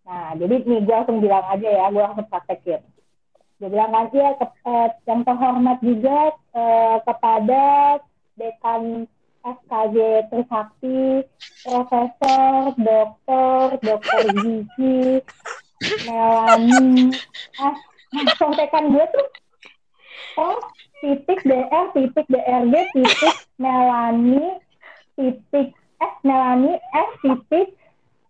Nah, 0.02 0.34
jadi 0.34 0.66
nih 0.66 0.80
gue 0.82 0.94
langsung 0.94 1.22
bilang 1.22 1.46
aja 1.46 1.68
ya, 1.68 1.84
gue 1.94 2.02
langsung 2.02 2.26
praktekin. 2.26 2.82
Gue 3.62 3.68
bilang 3.70 3.94
kan, 3.94 4.06
iya 4.10 4.34
ke- 4.34 4.58
eh, 4.66 4.88
yang 5.06 5.22
terhormat 5.22 5.78
juga 5.78 6.34
eh, 6.54 6.96
kepada 7.06 7.62
dekan 8.34 9.06
SKJ 9.42 9.96
Trisakti, 10.30 11.22
Profesor, 11.62 12.74
Dokter, 12.74 13.78
Dokter 13.78 14.22
Gigi, 14.34 15.22
Melani. 16.02 17.22
Ah, 17.54 17.78
nah, 18.10 18.26
contekan 18.38 18.90
gue 18.90 19.04
tuh 19.14 19.26
oh 20.42 20.58
titik 20.98 21.42
DR 21.46 21.84
titik 21.94 22.26
DRG 22.26 22.74
titik 22.94 23.36
Melani 23.60 24.58
titik 25.14 25.70
S 26.02 26.14
Melani 26.26 26.78
S 26.90 27.10
titik 27.22 27.68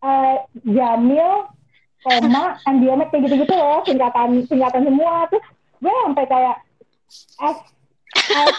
eh, 0.02 0.36
Jamil 0.68 1.48
koma 2.02 2.58
Andiomet 2.66 3.08
kayak 3.14 3.30
gitu-gitu 3.30 3.54
loh 3.54 3.80
singkatan 3.86 4.42
singkatan 4.46 4.82
semua. 4.86 5.26
Terus 5.30 5.44
gue 5.82 5.92
sampai 6.06 6.24
kayak 6.26 6.56
S 7.40 7.58
S 8.22 8.54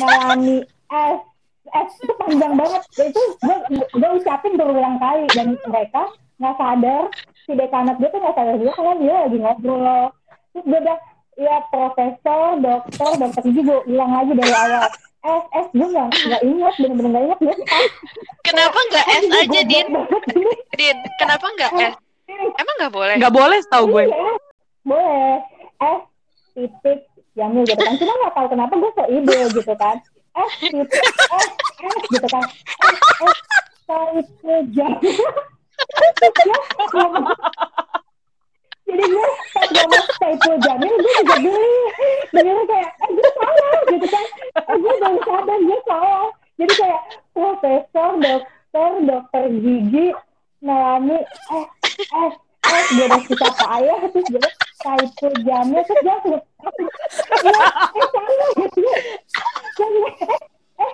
Melani 0.00 0.58
S 0.88 1.20
S 1.68 1.90
itu 2.00 2.12
panjang 2.16 2.54
banget. 2.56 2.82
Itu 2.96 3.20
gue 3.44 3.56
gue 3.92 4.10
ucapin 4.20 4.56
berulang 4.56 4.96
kali 4.96 5.28
dan 5.36 5.56
mereka 5.68 6.02
nggak 6.38 6.56
sadar 6.56 7.02
si 7.44 7.52
dekanat 7.52 7.96
gue 8.00 8.08
tuh 8.08 8.20
nggak 8.20 8.36
sadar 8.36 8.56
juga 8.56 8.72
karena 8.76 8.94
dia 9.00 9.14
lagi 9.26 9.38
ngobrol. 9.38 10.04
Terus 10.52 10.64
gue 10.64 10.80
bilang 10.80 11.00
ya 11.38 11.56
profesor 11.70 12.58
dokter 12.58 13.10
dokter 13.20 13.42
gigi 13.46 13.62
gue 13.62 13.78
ulang 13.86 14.12
lagi 14.16 14.32
dari 14.32 14.54
awal. 14.54 14.88
S 15.18 15.44
S 15.52 15.66
gue 15.76 15.88
nggak 15.92 16.08
nggak 16.08 16.42
ingat 16.46 16.74
bener-bener 16.80 17.10
nggak 17.10 17.24
ingat. 17.26 17.38
Gue 17.42 17.56
Kenapa 18.48 18.78
nggak 18.88 19.06
S 19.12 19.26
aja, 19.28 19.60
Din? 19.60 19.88
Din, 20.72 20.96
kenapa 21.20 21.46
nggak 21.52 21.72
S? 21.92 21.94
Emang 22.28 22.74
nggak 22.76 22.92
boleh? 22.92 23.14
Nggak 23.16 23.34
boleh 23.34 23.58
tau 23.72 23.84
gue. 23.88 24.04
Iya, 24.04 24.32
boleh. 24.84 25.32
S 25.80 26.02
titik 26.52 27.00
jamil 27.32 27.64
gitu 27.64 27.80
kan. 27.80 27.94
Cuma 27.96 28.12
nggak 28.12 28.34
tahu 28.36 28.46
kenapa 28.52 28.72
gue 28.76 28.90
so 28.92 29.04
ide 29.08 29.38
gitu 29.56 29.74
kan. 29.80 29.96
S 30.36 30.52
titik 30.60 31.02
S 31.32 31.48
S 31.80 31.94
gitu 32.12 32.28
kan. 32.28 32.44
S 32.44 33.38
S 33.88 34.26
titik 34.36 34.64
jamil. 34.76 35.24
Jadi 38.88 39.04
gue 39.04 39.28
pas 39.52 39.68
ngomong 39.68 40.06
Saiful 40.16 40.56
Jamil 40.64 40.94
gue 40.96 41.12
juga 41.20 41.36
geli. 41.44 41.76
Bener 42.32 42.56
kayak, 42.64 42.90
eh 43.04 43.10
gue 43.12 43.30
salah 43.36 43.76
gitu 43.92 44.06
kan. 44.08 44.24
Eh 44.56 44.76
gue 44.80 44.92
baru 44.96 45.18
sadar 45.28 45.58
gue 45.60 45.78
salah. 45.84 46.26
Jadi 46.58 46.72
kayak 46.74 47.02
profesor, 47.36 48.10
dokter, 48.18 48.90
dokter 49.04 49.44
gigi, 49.60 50.06
Melani, 50.58 51.22
eh, 51.22 51.66
eh, 51.98 52.30
eh, 52.68 52.84
gue 52.94 53.04
udah 53.10 53.20
susah 53.26 53.52
payah, 53.58 53.98
terus 54.14 54.26
gue 54.30 54.50
Saiful 54.78 55.34
Jamil, 55.42 55.82
terus 55.82 56.00
dia 56.02 56.16
eh, 56.22 56.38
eh, 56.38 56.40
gitu. 58.62 58.80
Gue, 59.78 59.90
eh, 60.78 60.92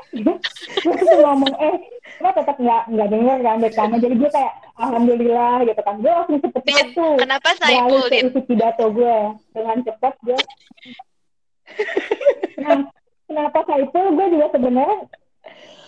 gue 0.85 0.95
tuh 0.97 1.19
ngomong, 1.21 1.55
eh, 1.61 1.77
gue 2.21 2.31
tetap 2.33 2.57
nggak 2.57 2.83
nggak 2.89 3.09
denger 3.13 3.39
kan 3.45 3.57
dekannya, 3.61 3.99
jadi 4.01 4.15
gue 4.17 4.31
kayak, 4.33 4.55
alhamdulillah 4.81 5.55
gitu 5.69 5.81
kan, 5.85 5.95
gue 6.01 6.11
langsung 6.11 6.39
cepet 6.41 6.65
tuh 6.97 7.15
kenapa 7.21 7.49
ke 7.55 7.67
Din? 8.11 8.25
isi 8.31 8.41
pidato 8.49 8.85
gue 8.91 9.17
dengan 9.53 9.77
cepat 9.85 10.15
gue 10.25 10.39
nah 12.61 12.79
kenapa 13.29 13.59
Saiful 13.67 14.07
gue 14.15 14.27
juga 14.33 14.47
sebenarnya 14.55 14.99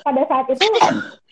pada 0.06 0.22
saat 0.30 0.46
itu 0.52 0.66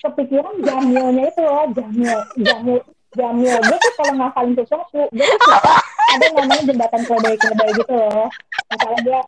kepikiran 0.02 0.54
Jamilnya 0.64 1.24
itu 1.30 1.40
loh 1.42 1.66
Jamil 1.74 2.18
Jamil 2.40 2.80
Jamil 3.14 3.56
gue 3.58 3.78
tuh 3.78 3.92
kalau 3.94 4.12
ngafalin 4.18 4.52
sesuatu 4.54 5.00
gue 5.08 5.26
tuh 5.26 5.38
suka 5.40 5.74
ada 6.14 6.26
namanya 6.34 6.62
jembatan 6.62 7.02
keledai-keledai 7.04 7.70
gitu 7.74 7.94
loh. 7.94 8.26
Misalnya 8.70 8.98
dia 9.02 9.20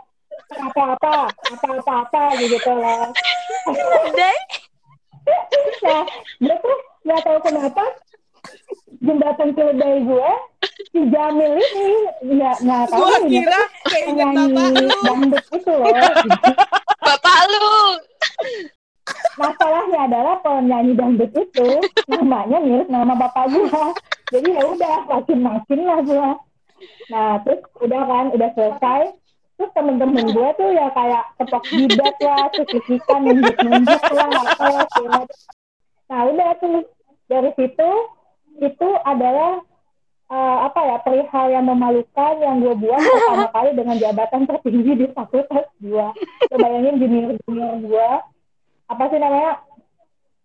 apa-apa 0.56 1.14
apa-apa-apa 1.54 2.22
gitu 2.38 2.70
loh. 2.70 3.04
Nah 5.82 6.02
gue 6.38 6.56
tuh 6.56 6.76
nggak 7.06 7.20
tahu 7.22 7.38
kenapa 7.42 7.84
jembatan 9.02 9.48
keledai 9.54 9.96
gue 10.02 10.30
si 10.90 11.00
Jamil 11.10 11.52
ini 11.58 11.90
nggak 12.30 12.56
nggak 12.62 12.84
tahu 12.90 13.02
Gue 13.02 13.16
kira 13.30 13.60
keinget 13.86 14.26
bapak 14.34 14.66
lu. 14.70 14.98
dangdut 15.02 15.44
itu 15.52 15.72
loh. 15.72 15.86
Bapak 17.06 17.38
lu. 17.46 17.68
Masalahnya 19.36 19.98
adalah 20.10 20.34
penyanyi 20.42 20.92
dangdut 20.96 21.30
itu 21.34 21.68
namanya 22.10 22.58
mirip 22.58 22.88
nama 22.90 23.14
bapak 23.14 23.52
gua 23.52 23.94
jadi 24.34 24.48
ya 24.58 24.62
udah 24.66 24.96
makin 25.06 25.38
makin 25.38 25.80
lah 25.86 25.98
gua. 26.02 26.30
Nah 27.14 27.38
terus 27.46 27.60
udah 27.78 28.02
kan 28.02 28.26
udah 28.34 28.50
selesai. 28.58 29.02
Terus 29.56 29.70
temen-temen 29.72 30.26
gua 30.34 30.50
tuh 30.58 30.68
ya 30.74 30.90
kayak 30.92 31.24
tepok 31.38 31.64
jidat 31.70 32.16
lah 32.20 32.44
terus 32.52 32.86
ikan 32.90 33.20
nunjuk 33.22 33.56
nunjuk 33.62 34.02
lah 34.12 34.28
apa 34.34 34.66
segala. 34.92 35.24
nah 36.10 36.20
udah 36.26 36.50
tuh. 36.58 36.82
Dari 37.26 37.50
situ 37.58 37.90
itu 38.62 38.88
adalah 39.02 39.58
eh, 40.30 40.58
apa 40.62 40.78
ya 40.78 40.96
perihal 41.02 41.46
yang 41.50 41.66
memalukan 41.66 42.34
yang 42.38 42.62
gue 42.62 42.70
buat 42.86 43.02
pertama 43.02 43.50
kali 43.50 43.70
dengan 43.74 43.98
jabatan 43.98 44.46
tertinggi 44.46 44.92
di 44.94 45.06
fakultas 45.10 45.66
Coba 45.82 46.54
bayangin 46.54 47.02
junior 47.02 47.34
junior 47.42 47.74
gua 47.82 48.10
apa 48.86 49.02
sih 49.06 49.18
namanya 49.18 49.52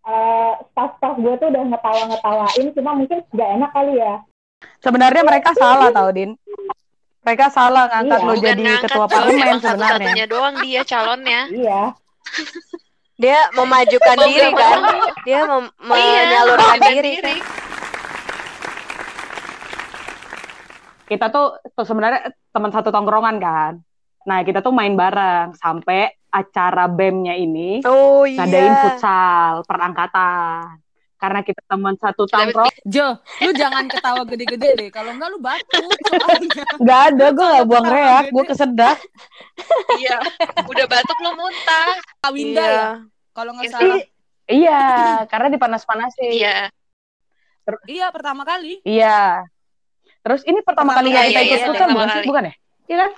eh 0.01 0.51
staff-staff 0.67 1.13
gue 1.15 1.33
tuh 1.37 1.47
udah 1.47 1.63
ngetawa-ngetawain 1.67 2.67
cuma 2.73 2.91
mungkin 2.95 3.19
gak 3.29 3.49
enak 3.55 3.71
kali 3.71 3.95
ya 3.95 4.15
Sebenarnya 4.77 5.21
mereka 5.21 5.53
salah 5.53 5.89
tau, 5.89 6.09
Din. 6.09 6.37
Mereka 7.21 7.49
salah 7.49 7.85
ngangkat 7.87 8.13
Iya. 8.15 8.27
lo 8.27 8.33
Bukan 8.33 8.45
jadi 8.45 8.61
ngangkat, 8.63 8.83
ketua 8.87 9.05
parlemen 9.07 9.57
sebenarnya. 9.57 10.25
doang 10.27 10.55
dia 10.59 10.81
calonnya. 10.83 11.41
iya 11.49 11.81
Dia 13.15 13.39
memajukan 13.53 14.17
diri 14.23 14.49
kan? 14.51 14.79
Dia 15.23 15.39
mem 15.45 15.65
Iya, 15.81 16.21
menyalurkan 16.23 16.77
memajukan 16.77 16.93
diri. 16.93 17.13
kan? 17.15 17.37
Kita 21.07 21.25
tuh, 21.27 21.47
tuh 21.67 21.83
sebenarnya 21.83 22.21
teman 22.49 22.71
satu 22.71 22.87
tongkrongan 22.87 23.37
kan. 23.37 23.73
Nah, 24.23 24.39
kita 24.41 24.61
tuh 24.61 24.71
main 24.71 24.93
bareng 24.93 25.57
sampai 25.57 26.13
acara 26.31 26.87
BEM-nya 26.87 27.35
ini 27.35 27.83
Oh 27.83 28.23
iya. 28.23 28.47
ngadain 28.47 28.73
futsal 28.81 29.67
perangkatan. 29.67 30.79
Karena 31.15 31.45
kita 31.45 31.61
teman 31.69 31.93
satu 32.01 32.25
tongkrong, 32.25 32.73
Jo, 32.81 33.13
lu 33.45 33.53
jangan 33.53 33.85
ketawa 33.85 34.25
gede-gede 34.25 34.73
deh. 34.73 34.89
Kalau 34.89 35.13
enggak 35.13 35.29
lu 35.29 35.37
batuk 35.37 35.85
soalnya. 36.09 36.65
nggak 36.81 37.01
ada, 37.13 37.25
gue 37.29 37.45
nggak 37.45 37.67
buang 37.69 37.85
reak, 37.85 38.25
gue 38.33 38.43
kesedak. 38.49 38.97
Iya. 40.01 40.17
Udah 40.65 40.85
batuk 40.89 41.17
lu 41.21 41.31
muntah. 41.37 41.93
Winda 42.33 42.57
Iya. 42.57 42.65
ya. 42.73 42.87
Kalau 43.37 43.51
nggak 43.53 43.69
Iya. 43.69 43.75
salah. 43.77 43.97
Iya, 44.49 44.81
karena 45.29 45.47
dipanas-panasin. 45.53 46.31
Iya. 46.33 46.55
Iya, 47.85 48.05
pertama 48.09 48.41
kali. 48.41 48.81
Iya. 48.81 49.45
Terus 50.25 50.41
ini 50.49 50.65
pertama, 50.65 50.97
Pertama 50.97 51.05
kalinya 51.05 51.21
kali, 51.21 51.29
kita 51.29 51.37
iya, 51.37 51.45
ikut 51.45 51.53
iya, 51.53 51.65
futsal 51.69 51.77
pertama 51.85 51.93
bukan 52.01 52.09
sih? 52.09 52.25
Bukan 52.25 52.43
ya? 52.49 52.53
Iya 52.89 52.95
kan? 52.97 53.11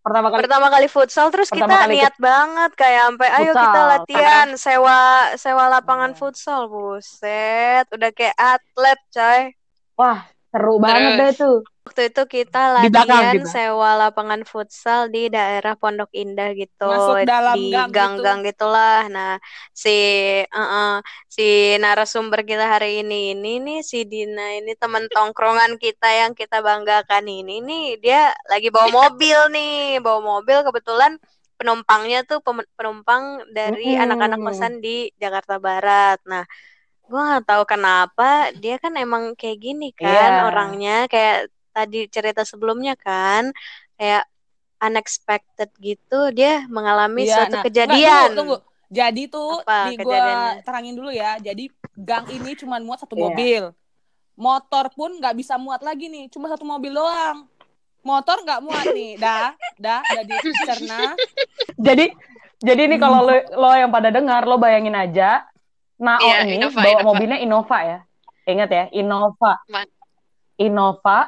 Pertama 0.00 0.32
kali. 0.32 0.40
Pertama 0.48 0.66
kali 0.72 0.86
futsal 0.88 1.28
terus 1.28 1.52
kita 1.52 1.68
kali 1.68 2.00
niat 2.00 2.16
banget 2.16 2.70
kayak 2.72 3.02
sampai 3.04 3.28
ayo 3.36 3.52
Futsal. 3.52 3.64
kita 3.68 3.80
latihan 3.84 4.48
sewa 4.56 4.98
sewa 5.36 5.64
lapangan 5.68 6.12
Iya. 6.12 6.18
futsal 6.18 6.60
buset 6.72 7.84
udah 7.92 8.10
kayak 8.10 8.36
atlet 8.36 9.00
coy 9.12 9.40
Wah, 10.00 10.24
seru 10.48 10.80
banget 10.80 11.12
deh 11.20 11.32
tuh. 11.36 11.56
Waktu 11.90 12.02
itu 12.14 12.22
kita 12.36 12.58
Di 12.78 12.88
latihan 12.94 13.26
di 13.34 13.38
belakang. 13.42 13.50
sewa 13.54 13.98
lapangan 14.00 14.42
futsal 14.46 15.10
di 15.10 15.26
daerah 15.34 15.74
Pondok 15.74 16.10
Indah 16.14 16.54
gitu 16.54 16.86
Masuk 16.86 17.18
dalam 17.26 17.58
di 17.58 17.60
gitu. 17.82 17.90
gang-gang 17.94 18.38
gitulah 18.46 19.10
nah 19.10 19.30
si 19.74 19.90
eh-eh, 20.46 20.90
si 21.36 21.42
narasumber 21.82 22.40
kita 22.46 22.64
hari 22.74 23.02
ini 23.02 23.34
ini 23.34 23.48
nih 23.66 23.78
si 23.82 23.96
Dina 24.06 24.42
ini 24.58 24.70
teman 24.78 25.04
tongkrongan 25.10 25.72
kita 25.82 26.06
yang 26.20 26.32
kita 26.38 26.62
banggakan 26.62 27.24
ini 27.26 27.52
nih 27.68 27.84
dia 28.04 28.20
lagi 28.50 28.68
bawa 28.74 28.88
mobil 28.90 29.38
nih 29.54 29.98
bawa 30.04 30.20
mobil 30.22 30.58
kebetulan 30.66 31.12
penumpangnya 31.58 32.18
tuh 32.24 32.38
penumpang 32.78 33.24
dari 33.52 33.92
anak-anak 33.98 34.38
kosan 34.40 34.80
di 34.84 35.10
Jakarta 35.22 35.60
Barat 35.60 36.18
nah 36.24 36.44
gua 37.10 37.20
nggak 37.28 37.44
tahu 37.50 37.62
kenapa 37.72 38.24
dia 38.62 38.78
kan 38.82 38.94
emang 38.96 39.34
kayak 39.40 39.58
gini 39.64 39.90
kan 39.92 40.30
Iya. 40.32 40.46
orangnya 40.48 40.92
kayak 41.12 41.50
tadi 41.70 42.06
cerita 42.10 42.42
sebelumnya 42.42 42.94
kan 42.98 43.50
kayak 43.94 44.24
unexpected 44.80 45.70
gitu 45.78 46.32
dia 46.32 46.64
mengalami 46.72 47.28
Iya, 47.28 47.36
suatu 47.36 47.54
nah, 47.60 47.62
kejadian 47.68 48.00
enggak, 48.00 48.22
tunggu, 48.32 48.38
tunggu. 48.38 48.56
Jadi 48.90 49.22
tuh 49.30 49.62
Apa 49.62 49.78
di 49.86 49.92
gua 50.02 50.58
terangin 50.66 50.94
dulu 50.98 51.10
ya. 51.14 51.38
Jadi 51.38 51.70
gang 51.94 52.26
ini 52.32 52.58
cuma 52.58 52.80
muat 52.82 52.98
satu 52.98 53.14
Iya. 53.14 53.22
mobil. 53.28 53.62
Motor 54.40 54.88
pun 54.96 55.20
nggak 55.20 55.36
bisa 55.36 55.60
muat 55.60 55.84
lagi 55.84 56.08
nih, 56.08 56.26
cuma 56.32 56.48
satu 56.48 56.64
mobil 56.64 56.90
doang. 56.96 57.44
Motor 58.00 58.40
nggak 58.40 58.60
muat 58.64 58.88
nih, 58.96 59.20
dah, 59.20 59.52
dah, 59.76 60.00
udah 60.00 60.24
dicerna. 60.24 61.14
Jadi 61.76 62.08
jadi 62.60 62.80
ini 62.88 62.96
kalau 62.96 63.20
lo, 63.24 63.36
lo 63.56 63.68
yang 63.76 63.92
pada 63.92 64.08
dengar, 64.08 64.48
lo 64.48 64.56
bayangin 64.56 64.96
aja 64.96 65.44
Nao 66.00 66.24
Iya, 66.24 66.48
ini 66.48 66.56
Innova, 66.56 66.80
bawa 66.80 66.88
Innova. 66.88 67.04
mobilnya 67.04 67.38
Innova 67.38 67.78
ya. 67.84 67.98
Ingat 68.48 68.70
ya, 68.72 68.84
Innova. 68.96 69.52
Man- 69.68 69.92
Innova 70.56 71.18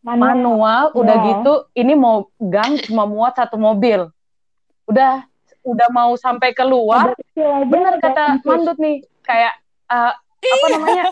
manual 0.00 0.28
manual 0.32 0.82
udah 0.96 1.16
Iya. 1.16 1.26
gitu 1.36 1.52
ini 1.76 1.92
mau 1.92 2.16
gang 2.40 2.80
cuma 2.84 3.04
muat 3.04 3.36
satu 3.36 3.60
mobil. 3.60 4.08
Udah 4.88 5.24
udah 5.60 5.88
mau 5.92 6.16
sampai 6.16 6.56
keluar 6.56 7.12
aja 7.12 7.48
bener 7.68 8.00
kata 8.00 8.40
sempit. 8.40 8.48
Mandut 8.48 8.76
nih 8.80 8.96
kayak 9.20 9.54
eh, 9.86 10.12
apa 10.40 10.66
namanya 10.72 11.04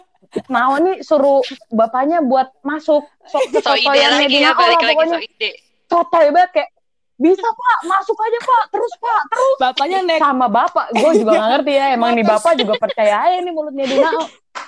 Nao 0.49 0.76
nih 0.80 1.00
suruh 1.00 1.40
bapaknya 1.68 2.21
buat 2.21 2.49
masuk 2.61 3.04
sok 3.28 3.45
So 3.64 3.76
ide 3.76 4.09
lagi 4.09 4.28
di 4.28 4.40
ya, 4.40 4.52
balik 4.57 4.80
lagi 4.80 4.97
pokoknya 4.97 5.16
so 5.16 5.21
ide. 5.21 5.50
sotoy 5.88 6.26
banget 6.33 6.50
kayak 6.52 6.71
bisa 7.18 7.42
pak 7.45 7.78
masuk 7.85 8.14
aja 8.14 8.38
pak 8.40 8.62
terus 8.71 8.92
pak 9.02 9.21
terus 9.26 9.57
Bapaknya 9.59 9.99
naik 10.07 10.21
sama 10.23 10.47
bapak 10.47 10.87
gue 10.95 11.12
juga 11.18 11.33
gak 11.35 11.49
ngerti 11.50 11.73
ya 11.75 11.87
emang 11.92 12.11
nih 12.14 12.25
bapak 12.25 12.52
juga 12.57 12.73
percaya 12.78 13.14
aja 13.26 13.37
nih 13.42 13.52
mulutnya 13.52 13.85
di 13.85 13.97
Nao 13.99 14.23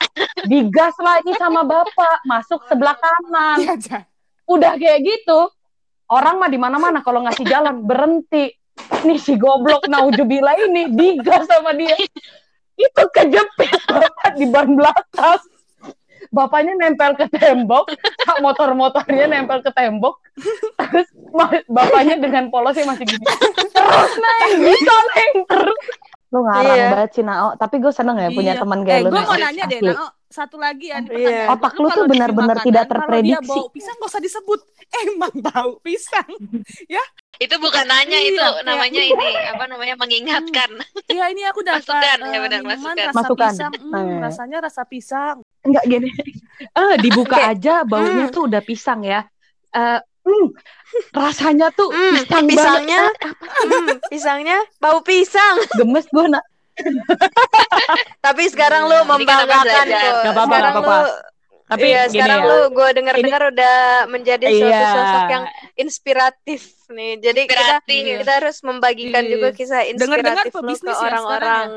digas 0.51 0.97
lagi 0.99 1.33
sama 1.39 1.63
bapak 1.63 2.17
masuk 2.27 2.61
sebelah 2.67 2.97
kanan 2.99 3.59
aja. 3.65 4.03
Udah 4.51 4.75
kayak 4.75 5.07
gitu 5.07 5.47
orang 6.11 6.43
mah 6.43 6.51
di 6.51 6.59
mana-mana 6.59 7.01
kalau 7.07 7.23
ngasih 7.25 7.47
jalan 7.47 7.87
berhenti. 7.87 8.51
Nih 9.07 9.21
si 9.21 9.39
goblok 9.39 9.87
naujubila 9.87 10.57
ini 10.59 10.91
digas 10.91 11.47
sama 11.47 11.71
dia. 11.77 11.95
Itu 12.75 13.03
kejepit 13.13 13.77
bapak 13.87 14.35
di 14.35 14.47
ban 14.51 14.75
belakang. 14.75 15.41
Bapaknya 16.31 16.79
nempel 16.79 17.19
ke 17.19 17.27
tembok, 17.27 17.91
motor-motornya 18.39 19.27
nempel 19.27 19.67
ke 19.67 19.71
tembok. 19.75 20.23
Terus 20.79 21.09
bapaknya 21.67 22.23
dengan 22.23 22.49
polosnya 22.55 22.87
masih 22.87 23.03
gini. 23.03 23.27
Terus 23.75 24.13
neng, 24.15 24.53
bisa 24.63 24.97
neng 25.11 25.35
terus. 25.51 25.81
Lu 26.31 26.39
ngarang 26.41 26.63
Iya. 26.73 26.89
banget 26.89 27.11
sih 27.13 27.23
Nao, 27.23 27.49
tapi 27.55 27.77
gue 27.79 27.91
seneng 27.91 28.15
ya 28.17 28.31
punya 28.31 28.55
Iya. 28.55 28.61
teman 28.61 28.79
Eh, 28.79 28.85
kayak 28.85 29.01
lu. 29.03 29.09
gue 29.11 29.21
mau 29.21 29.35
nanya 29.37 29.65
deh. 29.67 29.81
Nao, 29.83 30.07
satu 30.25 30.57
lagi 30.57 30.87
ya. 30.87 30.95
Iya. 30.95 31.01
nih 31.01 31.11
pertanyaan. 31.11 31.49
Otak 31.51 31.73
lu 31.75 31.87
tuh 31.91 32.05
benar-benar 32.07 32.57
tidak 32.57 32.85
Kalau 32.87 32.87
dia 32.87 32.87
terprediksi. 33.35 33.51
bau 33.51 33.67
pisang 33.69 33.97
gak 33.97 34.09
usah 34.09 34.23
disebut. 34.23 34.61
Emang 35.03 35.35
bau 35.41 35.73
pisang. 35.81 36.31
Itu 37.41 37.57
bukan 37.57 37.85
nanya 37.85 38.15
Iya, 38.15 38.31
itu 38.31 38.37
kayak- 38.39 38.63
namanya 38.63 39.01
ini 39.03 39.29
apa 39.49 39.65
namanya 39.65 39.95
mengingatkan. 39.97 40.71
Iya 41.09 41.25
ini 41.33 41.43
aku 41.43 41.65
dapat 41.67 41.81
Masukan, 41.83 42.19
ya 42.21 42.29
eh, 42.29 42.39
benar, 42.39 42.61
minuman 42.61 42.77
masukan. 42.77 42.97
rasa 43.01 43.17
Masukan. 43.17 43.49
pisang. 43.49 43.73
Hmm, 43.81 43.91
Nah. 43.91 44.19
rasanya 44.21 44.59
rasa 44.61 44.83
pisang. 44.85 45.37
Enggak 45.61 45.85
gini. 45.89 46.11
Eh, 46.61 46.95
dibuka 47.01 47.39
aja 47.43 47.81
baunya 47.83 48.29
hmm. 48.29 48.35
tuh 48.37 48.45
udah 48.45 48.61
pisang 48.61 49.01
ya. 49.03 49.25
Eh, 49.73 49.99
hmm, 50.31 50.47
rasanya 51.13 51.67
tuh 51.71 51.91
Hmm, 51.91 52.15
pisang 52.17 52.47
pisangnya, 52.47 53.01
banget. 53.03 53.15
hmm, 53.67 53.87
pisangnya 54.07 54.59
bau 54.79 54.99
pisang. 55.01 55.57
Gemes 55.79 56.07
gue 56.07 56.27
nak. 56.27 56.45
Tapi 58.21 58.43
sekarang 58.47 58.87
lu 58.87 58.95
namanya 58.95 59.11
membanggakan. 59.11 59.85
Gak 59.87 60.03
apa-apa, 60.27 60.55
Sekarang 60.55 60.73
apa-apa. 60.73 60.97
lu 60.97 61.13
Tapi 61.71 61.87
iya, 61.87 62.03
gini 62.05 62.15
sekarang 62.19 62.41
ya. 62.41 62.49
lu 62.49 62.59
gue 62.73 62.89
dengar-dengar 62.93 63.43
udah 63.49 63.77
menjadi 64.09 64.47
suatu 64.49 64.67
Iya. 64.67 64.91
sosok 64.91 65.25
yang 65.29 65.45
inspiratif 65.77 66.61
nih. 66.89 67.13
Jadi 67.21 67.41
kita 67.47 67.63
Inspiratif. 67.79 68.03
kita 68.19 68.33
harus 68.35 68.57
membagikan 68.61 69.23
Iya. 69.23 69.31
juga 69.31 69.49
kisah 69.53 69.83
inspiratif 69.85 70.51
lu 70.53 70.75
ke 70.75 70.89
ya 70.89 70.99
orang-orang. 70.99 71.69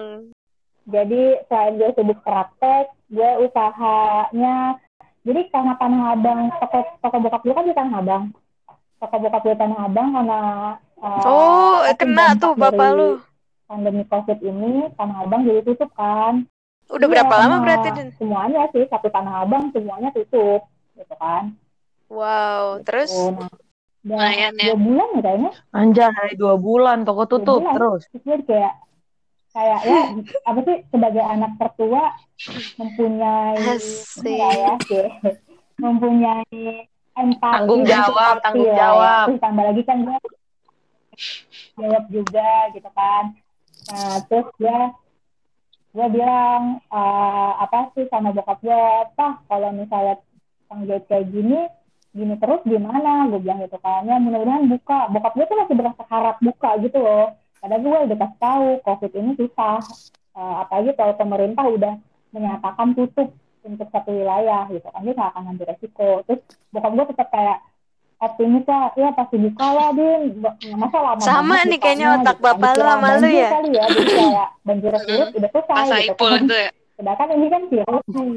Jadi 0.83 1.21
selain 1.45 1.73
gue 1.77 1.89
sibuk 1.93 2.19
praktek, 2.19 2.85
gue 3.07 3.29
usahanya. 3.39 4.81
Jadi 5.23 5.41
karena 5.47 5.73
Tanah 5.77 6.01
Abang, 6.11 6.51
toko, 6.57 6.79
toko 6.99 7.17
bokap 7.21 7.41
gue 7.43 7.53
kan 7.53 7.63
di 7.63 7.71
Tanah 7.71 8.01
Abang. 8.01 8.23
Toko 9.03 9.15
bokap 9.19 9.43
gue 9.43 9.55
Tanah 9.59 9.79
Abang 9.83 10.15
karena 10.15 10.39
uh, 10.95 11.23
Oh, 11.27 11.83
apa, 11.83 11.91
kena 11.99 12.39
tuh 12.39 12.55
bapak 12.55 12.89
lu. 12.95 13.09
Pandemi 13.67 14.07
COVID 14.07 14.39
ini, 14.39 14.87
Tanah 14.95 15.27
Abang 15.27 15.43
jadi 15.43 15.59
tutup 15.61 15.91
kan. 15.91 16.47
Udah 16.87 17.03
Iya, 17.03 17.13
berapa 17.19 17.33
lama 17.35 17.55
berarti? 17.59 17.89
Semuanya 18.15 18.71
sih, 18.71 18.87
satu 18.87 19.11
Tanah 19.11 19.43
Abang 19.43 19.75
semuanya 19.75 20.07
tutup. 20.15 20.63
Gitu 20.95 21.15
kan. 21.19 21.51
Wow, 22.07 22.79
terus 22.85 23.11
Oh, 23.11 23.35
nah, 24.05 24.31
ya. 24.31 24.55
dua 24.55 24.75
bulan 24.77 25.07
ya 25.15 25.21
kayaknya. 25.21 25.51
Anjay, 25.71 26.31
dua 26.39 26.55
bulan 26.55 27.03
toko 27.03 27.23
tutup 27.25 27.59
bulan. 27.59 27.75
terus. 27.75 28.01
Terus 28.13 28.41
kayak 28.47 28.73
kayak 29.51 29.79
ya 29.83 29.99
apa 30.49 30.59
sih 30.63 30.77
sebagai 30.89 31.23
anak 31.23 31.51
tertua 31.59 32.03
mempunyai 32.77 33.57
Asik. 33.57 34.25
enggak 34.25 34.53
ya 34.55 34.73
kayak 34.81 35.11
mempunyai 35.77 36.87
empati 37.13 37.53
Tanggung 37.61 37.81
dan 37.85 37.89
jawab, 37.93 38.33
empati 38.37 38.43
tanggung 38.45 38.71
ya. 38.73 38.77
jawab. 38.81 39.25
terus 39.29 39.41
tambah 39.43 39.63
lagi 39.69 39.81
kan 39.85 39.97
gue 40.01 40.17
jawab 41.77 42.03
juga 42.09 42.49
gitu 42.73 42.89
kan. 42.93 43.23
Nah 43.93 44.17
terus 44.29 44.47
gue 44.57 44.79
gue 45.93 46.07
bilang 46.09 46.61
eh, 46.89 47.51
apa 47.61 47.77
sih 47.93 48.05
sama 48.09 48.33
bokap 48.33 48.59
gue? 48.65 48.73
Apa 49.13 49.45
kalau 49.45 49.69
misalnya 49.73 50.17
tanggung 50.69 50.87
jawab 50.89 51.05
kayak 51.05 51.29
gini 51.29 51.59
gini 52.13 52.33
terus 52.41 52.61
gimana? 52.65 53.29
Gue 53.29 53.39
bilang 53.41 53.61
gitu 53.61 53.77
kan. 53.77 54.05
Ya 54.09 54.17
mudah-mudahan 54.17 54.65
buka. 54.69 55.09
Bokap 55.13 55.33
gue 55.37 55.45
tuh 55.45 55.57
masih 55.61 55.75
berasa 55.77 56.03
harap 56.09 56.37
buka 56.41 56.69
gitu 56.81 56.97
loh. 56.97 57.37
Padahal 57.61 57.79
gue 57.79 57.97
udah 58.09 58.17
kasih 58.19 58.39
tahu 58.41 58.65
covid 58.81 59.11
ini 59.13 59.31
susah. 59.37 59.77
Eh, 60.33 60.55
apalagi 60.65 60.97
kalau 60.97 61.13
pemerintah 61.13 61.65
udah 61.69 61.93
menyatakan 62.33 62.97
tutup 62.97 63.29
untuk 63.63 63.87
satu 63.89 64.11
wilayah 64.11 64.67
gitu 64.69 64.87
kan 64.87 65.01
dia 65.01 65.13
nggak 65.15 65.29
akan 65.33 65.41
ngambil 65.47 65.65
resiko. 65.71 66.09
Terus 66.27 66.41
bokap 66.69 66.91
gue 66.93 67.05
tetap 67.15 67.27
kayak 67.31 67.57
optimis 68.23 68.63
lah 68.63 68.85
ya 68.95 69.09
pasti 69.11 69.35
buka 69.39 69.67
lah 69.73 69.89
din. 69.91 70.21
Ba- 70.39 70.55
masa 70.79 70.97
lama 71.03 71.21
Sama 71.23 71.57
nih 71.67 71.79
kayaknya 71.79 72.07
otak 72.19 72.37
gitu 72.39 72.45
bapak 72.47 72.71
lu 72.75 72.83
sama 72.87 73.07
lu 73.19 73.27
ya. 73.27 73.49
kali 73.51 73.69
ya 73.75 73.85
jadi 73.91 74.11
kayak 74.15 74.49
banjir 74.67 74.93
surut 75.03 75.29
udah 75.35 75.49
selesai 75.51 76.01
gitu 76.07 76.23
kan. 76.23 76.41
itu 76.43 76.55
ya. 76.55 76.69
sedangkan 76.93 77.29
ini 77.33 77.47
kan 77.49 77.61
virus 77.73 78.05
nih 78.13 78.31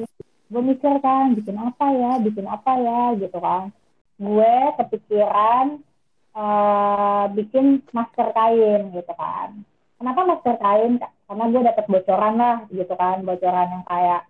gue 0.47 0.63
mikir 0.63 0.95
kan 1.03 1.27
bikin 1.35 1.57
apa 1.59 1.87
ya 1.91 2.13
bikin 2.23 2.47
apa 2.47 2.73
ya 2.79 3.01
gitu 3.19 3.39
kan. 3.39 3.65
Gue 4.17 4.55
kepikiran 4.81 5.67
eh, 6.37 7.25
bikin 7.35 7.67
masker 7.91 8.29
kain 8.31 8.83
gitu 8.95 9.13
kan. 9.15 9.49
Kenapa 9.97 10.21
masker 10.23 10.57
kain 10.61 10.93
karena 11.27 11.45
gue 11.51 11.63
dapat 11.67 11.85
bocoran 11.91 12.35
lah 12.39 12.57
gitu 12.71 12.95
kan. 12.95 13.23
Bocoran 13.23 13.69
yang 13.71 13.85
kayak 13.87 14.23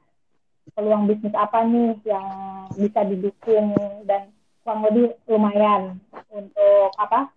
peluang 0.75 1.07
bisnis 1.07 1.35
apa 1.37 1.63
nih 1.63 1.95
yang 2.03 2.27
bisa 2.75 3.01
didukung 3.07 3.77
dan 4.09 4.35
kurang 4.67 4.83
lebih 4.91 5.15
lumayan 5.31 6.03
untuk 6.35 6.91
apa 6.99 7.31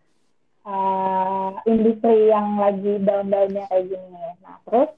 eh, 0.66 1.50
industri 1.70 2.34
yang 2.34 2.58
lagi 2.58 2.98
down-downnya 3.06 3.70
kayak 3.70 3.86
gini. 3.94 4.26
Nah 4.42 4.58
terus 4.66 4.90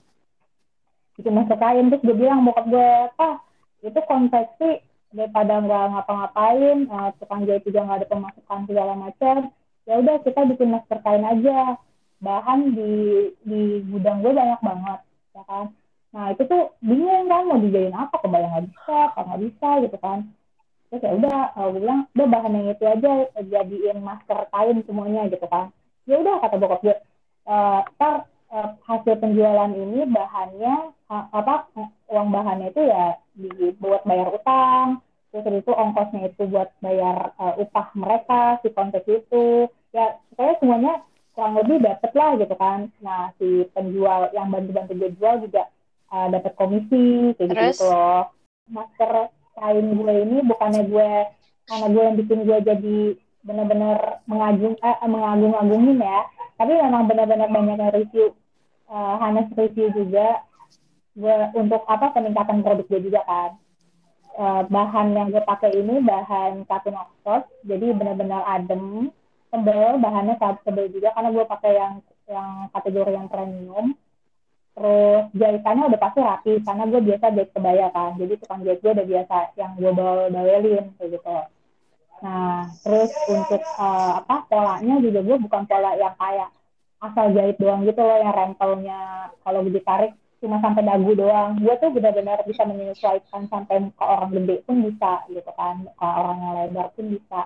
bikin 1.20 1.36
masker 1.36 1.58
kain 1.60 1.92
terus 1.92 2.04
gue 2.08 2.16
bilang 2.16 2.48
bokap 2.48 2.66
gue 2.72 2.92
ah 3.20 3.36
itu 3.84 4.00
konveksi 4.08 4.80
daripada 5.12 5.60
nggak 5.60 5.86
ngapa-ngapain 5.92 6.78
eh, 6.88 7.10
tukang 7.20 7.44
jahit 7.44 7.68
juga 7.68 7.84
nggak 7.84 8.00
ada 8.00 8.08
pemasukan 8.08 8.60
segala 8.70 8.94
macam. 8.96 9.38
Ya 9.90 9.94
udah 10.00 10.16
kita 10.24 10.42
bikin 10.56 10.72
masker 10.72 11.00
kain 11.04 11.26
aja. 11.28 11.76
Bahan 12.22 12.78
di 12.78 12.94
di 13.44 13.82
gudang 13.90 14.22
gue 14.22 14.30
banyak 14.30 14.62
banget 14.62 15.00
ya 15.34 15.44
kan 15.48 15.74
nah 16.12 16.26
itu 16.36 16.44
tuh 16.44 16.76
bingung 16.84 17.32
kan 17.32 17.48
mau 17.48 17.60
dijadiin 17.64 17.96
apa 17.96 18.20
kebayang 18.20 18.52
nggak 18.52 18.68
bisa 18.68 18.96
apa 19.16 19.20
nggak 19.24 19.42
bisa 19.48 19.70
gitu 19.88 19.98
kan. 20.04 20.20
Terus 20.92 21.02
ya 21.08 21.12
udah 21.16 21.38
eh, 21.56 21.68
gue 21.72 21.80
bilang 21.80 22.02
udah 22.12 22.28
bahan 22.28 22.56
yang 22.60 22.68
itu 22.76 22.84
aja 22.84 23.12
eh, 23.32 23.46
jadiin 23.48 23.98
masker 24.04 24.40
kain 24.52 24.78
semuanya 24.84 25.32
gitu 25.32 25.48
kan. 25.48 25.72
Ya 26.04 26.20
udah 26.20 26.44
kata 26.44 26.56
bokap 26.60 26.80
gue 26.84 26.96
eh, 27.48 27.80
ntar 27.96 28.28
eh, 28.52 28.70
hasil 28.92 29.16
penjualan 29.24 29.72
ini 29.72 30.04
bahannya 30.12 30.92
apa 31.12 31.72
uang 32.12 32.28
bahannya 32.32 32.76
itu 32.76 32.84
ya 32.88 33.16
dibuat 33.36 34.04
bayar 34.04 34.32
utang 34.32 35.00
terus 35.32 35.64
itu 35.64 35.72
ongkosnya 35.72 36.28
itu 36.28 36.44
buat 36.52 36.76
bayar 36.84 37.32
eh, 37.40 37.64
upah 37.64 37.88
mereka 37.96 38.60
si 38.60 38.68
kontes 38.76 39.08
itu. 39.08 39.72
Ya 39.96 40.20
pokoknya 40.36 40.56
semuanya 40.60 40.94
kurang 41.32 41.56
lebih 41.56 41.80
dapet 41.80 42.12
lah 42.12 42.36
gitu 42.36 42.56
kan. 42.60 42.92
Nah 43.00 43.32
si 43.40 43.64
penjual 43.72 44.28
yang 44.36 44.52
bantu-bantu 44.52 44.92
gue 45.00 45.12
jual 45.16 45.40
juga 45.48 45.72
eh, 46.12 46.28
dapat 46.32 46.54
komisi 46.60 47.34
kayak 47.40 47.50
gitu, 47.50 47.56
Terus? 47.56 47.80
loh. 47.88 48.22
Masker 48.72 49.12
kain 49.58 49.88
gue 49.96 50.14
ini 50.28 50.38
bukannya 50.48 50.84
gue 50.88 51.12
karena 51.68 51.88
gue 51.92 52.04
yang 52.04 52.18
bikin 52.20 52.40
gue 52.48 52.58
jadi 52.64 53.00
benar-benar 53.42 54.24
mengagung 54.28 54.76
eh, 54.80 54.98
mengagung-agungin 55.08 56.00
ya. 56.04 56.20
Tapi 56.60 56.78
memang 56.78 57.10
benar-benar 57.10 57.50
banyak 57.50 57.78
yang 57.80 57.94
review 57.96 58.28
eh, 58.92 59.16
Hanes 59.20 59.50
review 59.56 59.90
juga. 59.96 60.44
Gue 61.12 61.36
untuk 61.60 61.84
apa 61.92 62.16
peningkatan 62.16 62.64
produk 62.64 62.86
gue 62.88 63.02
juga 63.12 63.24
kan. 63.28 63.52
Eh, 64.32 64.64
bahan 64.72 65.12
yang 65.12 65.28
gue 65.28 65.44
pakai 65.44 65.76
ini 65.76 66.00
bahan 66.08 66.64
katun 66.64 66.96
oxford 66.96 67.52
jadi 67.68 67.92
benar-benar 67.92 68.40
adem 68.48 69.12
tebel 69.52 70.00
bahannya 70.00 70.40
tebel 70.40 70.88
juga 70.88 71.12
karena 71.12 71.36
gue 71.36 71.46
pakai 71.52 71.72
yang 71.76 71.94
yang 72.32 72.50
kategori 72.72 73.12
yang 73.12 73.28
premium 73.28 73.92
terus 74.72 75.24
jahitannya 75.36 75.84
udah 75.92 76.00
pasti 76.00 76.20
rapi 76.24 76.54
karena 76.64 76.84
gue 76.88 77.02
biasa 77.04 77.26
jahit 77.36 77.52
kebaya 77.52 77.88
kan. 77.92 78.12
Jadi 78.16 78.34
tukang 78.40 78.62
jahit 78.64 78.80
gue 78.80 78.92
udah 78.92 79.08
biasa 79.08 79.36
yang 79.60 79.72
gue 79.76 79.92
bawel 79.92 80.28
bawelin 80.32 80.86
kayak 80.96 81.10
gitu. 81.20 81.38
Nah 82.24 82.70
terus 82.86 83.12
untuk 83.28 83.62
eh, 83.62 84.12
apa 84.22 84.36
polanya 84.48 84.96
juga 85.04 85.20
gue 85.20 85.38
bukan 85.44 85.64
pola 85.68 85.92
yang 86.00 86.16
kayak 86.16 86.50
asal 87.02 87.34
jahit 87.34 87.58
doang 87.58 87.82
gitu 87.84 88.00
loh 88.00 88.18
yang 88.22 88.34
rempelnya. 88.34 89.34
Kalau 89.42 89.60
ditarik 89.66 90.14
cuma 90.42 90.58
sampai 90.62 90.86
dagu 90.86 91.12
doang. 91.14 91.60
Gue 91.60 91.76
tuh 91.78 91.90
benar-benar 91.94 92.42
bisa 92.48 92.64
menyesuaikan 92.66 93.46
sampai 93.52 93.92
muka 93.92 94.06
orang 94.06 94.32
gede 94.34 94.56
pun 94.66 94.82
bisa 94.86 95.26
gitu 95.30 95.52
kan. 95.58 95.86
Muka 95.86 96.08
orang 96.08 96.38
yang 96.42 96.54
lebar 96.64 96.88
pun 96.96 97.06
bisa. 97.12 97.42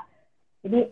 Jadi 0.61 0.91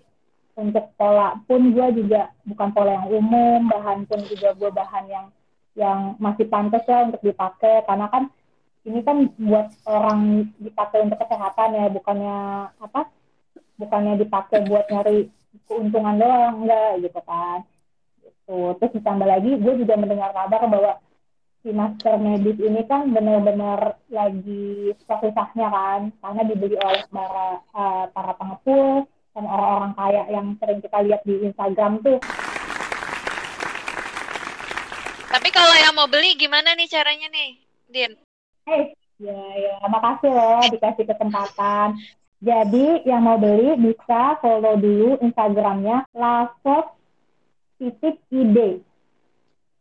untuk 0.53 0.85
pola 0.97 1.37
pun 1.45 1.61
gue 1.71 1.87
juga 2.03 2.31
bukan 2.47 2.69
pola 2.73 2.91
yang 2.99 3.07
umum. 3.11 3.59
Bahan 3.71 4.09
pun 4.09 4.19
juga 4.27 4.55
gue 4.57 4.69
bahan 4.71 5.05
yang 5.11 5.25
yang 5.73 6.15
masih 6.21 6.45
pantas 6.49 6.83
ya 6.85 7.09
untuk 7.09 7.21
dipakai. 7.21 7.85
Karena 7.85 8.07
kan 8.09 8.29
ini 8.83 8.99
kan 9.01 9.31
buat 9.39 9.67
orang 9.87 10.51
dipakai 10.59 11.07
untuk 11.07 11.19
kesehatan 11.23 11.77
ya 11.77 11.85
bukannya 11.87 12.37
apa 12.83 13.07
bukannya 13.79 14.19
dipakai 14.19 14.67
buat 14.67 14.85
nyari 14.91 15.31
keuntungan 15.65 16.19
doang 16.19 16.67
enggak 16.67 16.91
gitu 17.07 17.19
kan. 17.23 17.59
Gitu. 18.23 18.59
Terus 18.79 18.91
ditambah 18.99 19.27
lagi 19.27 19.51
gue 19.55 19.73
juga 19.79 19.95
mendengar 19.95 20.35
kabar 20.35 20.67
bahwa 20.67 20.93
si 21.63 21.71
masker 21.71 22.19
medis 22.19 22.59
ini 22.59 22.83
kan 22.91 23.07
benar-benar 23.15 23.95
lagi 24.11 24.91
susah-susahnya 24.99 25.67
kan 25.71 26.01
karena 26.19 26.41
dibeli 26.43 26.75
oleh 26.75 27.03
para 27.07 27.63
eh, 27.71 28.05
para 28.11 28.31
pengepul 28.35 29.07
sama 29.31 29.47
orang-orang 29.49 29.93
kaya 29.97 30.23
yang 30.29 30.47
sering 30.59 30.79
kita 30.83 30.97
lihat 31.01 31.21
di 31.23 31.35
Instagram 31.49 32.03
tuh. 32.03 32.19
Tapi 35.33 35.49
kalau 35.49 35.73
yang 35.73 35.97
mau 35.97 36.05
beli 36.05 36.37
gimana 36.37 36.77
nih 36.77 36.85
caranya 36.85 37.25
nih, 37.33 37.57
Din? 37.89 38.13
Eh, 38.69 38.93
ya, 39.17 39.41
ya, 39.57 39.73
makasih 39.89 40.29
loh 40.29 40.61
dikasih 40.69 41.09
kesempatan. 41.09 41.97
Jadi 42.37 43.01
yang 43.09 43.25
mau 43.25 43.41
beli 43.41 43.73
bisa 43.81 44.37
follow 44.45 44.77
dulu 44.77 45.17
Instagramnya 45.25 46.05
Lasos 46.13 46.85
titik 47.81 48.21
id. 48.29 48.85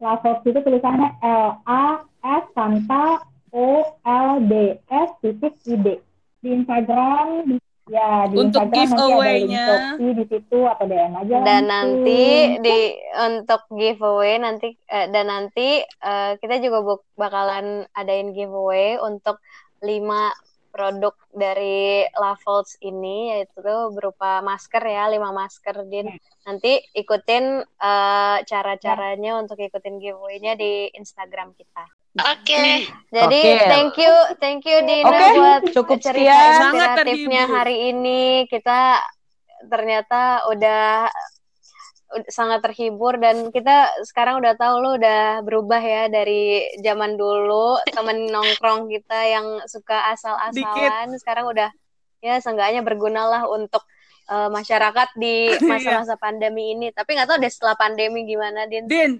Lasos 0.00 0.40
itu 0.48 0.56
tulisannya 0.56 1.20
L 1.20 1.60
A 1.68 2.00
S 2.22 2.44
tanpa 2.56 3.20
O 3.52 3.92
L 4.08 4.30
D 4.48 4.80
S 4.88 5.10
titik 5.20 5.52
id. 5.68 6.00
Di 6.40 6.48
Instagram 6.48 7.44
di- 7.44 7.71
ya 7.92 8.24
di 8.24 8.37
Untuk 8.40 8.62
nanti 8.64 8.78
giveaway-nya. 8.88 9.66
Di 10.00 10.24
situ 10.24 10.59
atau 10.64 10.85
DM 10.88 11.12
aja 11.12 11.35
dan 11.44 11.44
langsung. 11.44 11.68
nanti 11.68 12.22
di 12.64 12.78
untuk 13.20 13.62
giveaway 13.68 14.35
nanti 14.40 14.68
eh, 14.88 15.07
dan 15.12 15.26
nanti 15.28 15.68
eh, 15.85 16.33
kita 16.40 16.57
juga 16.64 16.78
buk- 16.81 17.09
bakalan 17.20 17.85
adain 17.92 18.33
giveaway 18.33 18.96
untuk 18.96 19.44
lima 19.85 20.33
produk 20.72 21.12
dari 21.37 22.09
Lavolts 22.16 22.81
ini 22.81 23.37
yaitu 23.37 23.61
tuh 23.61 23.92
berupa 23.92 24.40
masker 24.40 24.81
ya 24.81 25.12
lima 25.12 25.28
masker 25.28 25.85
din 25.85 26.09
nanti 26.48 26.81
ikutin 26.96 27.61
eh, 27.61 28.37
cara-caranya 28.48 29.37
untuk 29.37 29.61
ikutin 29.61 30.00
giveaway-nya 30.00 30.57
di 30.57 30.88
Instagram 30.96 31.52
kita 31.61 31.85
Oke. 32.12 32.92
jadi 33.09 33.42
Oke. 33.57 33.68
thank 33.72 33.94
you 33.96 34.14
thank 34.37 34.62
you 34.68 34.79
Dina 34.85 35.09
Oke, 35.09 35.27
buat 35.33 35.62
cukup 35.81 35.96
cerita 35.96 36.61
inspiratifnya 36.61 37.48
hari 37.48 37.88
ini. 37.88 38.44
Kita 38.44 39.01
ternyata 39.64 40.44
udah 40.46 41.09
ud- 42.12 42.29
sangat 42.29 42.61
terhibur 42.61 43.16
dan 43.16 43.48
kita 43.48 43.88
sekarang 44.05 44.44
udah 44.44 44.53
tahu 44.61 44.75
lo 44.77 45.01
udah 45.01 45.40
berubah 45.40 45.81
ya 45.81 46.12
dari 46.12 46.68
zaman 46.85 47.16
dulu 47.16 47.81
temen 47.88 48.29
nongkrong 48.29 48.92
kita 48.92 49.18
yang 49.33 49.46
suka 49.64 50.12
asal-asalan. 50.12 51.16
Sekarang 51.16 51.48
udah 51.48 51.72
ya 52.20 52.37
seenggaknya 52.38 52.85
bergunalah 52.85 53.48
untuk 53.48 53.81
eh, 54.29 54.48
masyarakat 54.53 55.09
di 55.16 55.48
Iya. 55.57 55.64
masa-masa 55.64 56.20
pandemi 56.20 56.77
ini. 56.77 56.92
Tapi 56.92 57.16
nggak 57.16 57.25
tahu 57.25 57.38
deh 57.40 57.48
setelah 57.48 57.81
pandemi 57.81 58.29
gimana 58.29 58.68
Din. 58.68 58.85
Din, 58.85 59.16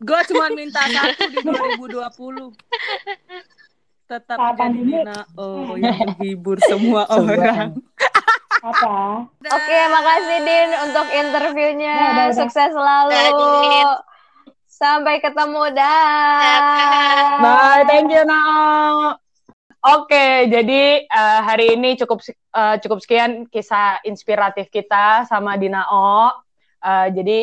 gue 0.00 0.20
cuma 0.32 0.48
minta 0.56 0.80
satu 0.88 1.24
di 1.28 1.38
2020. 1.44 2.56
Tetap 4.10 4.38
jadi. 4.58 4.74
Dina. 4.74 5.18
Oh, 5.38 5.78
yang 5.78 5.94
menghibur 6.02 6.58
semua 6.66 7.06
orang. 7.06 7.78
Apa? 8.64 9.28
Oke, 9.56 9.78
makasih 9.92 10.40
Din 10.42 10.70
untuk 10.88 11.06
interviewnya. 11.14 11.96
Udah. 12.16 12.28
Sukses 12.34 12.74
selalu. 12.74 13.22
Sampai 14.66 15.20
ketemu 15.20 15.76
dah. 15.76 17.38
Bye, 17.38 17.84
thank 17.86 18.08
you 18.08 18.24
now. 18.24 19.20
Oke, 19.80 20.48
jadi 20.48 21.04
eh, 21.08 21.40
hari 21.40 21.76
ini 21.78 21.96
cukup 21.96 22.20
eh, 22.28 22.76
cukup 22.84 22.98
sekian 23.00 23.48
kisah 23.48 24.02
inspiratif 24.04 24.68
kita 24.68 25.24
sama 25.24 25.56
Dinao. 25.56 26.34
Eh, 26.80 27.08
jadi 27.16 27.38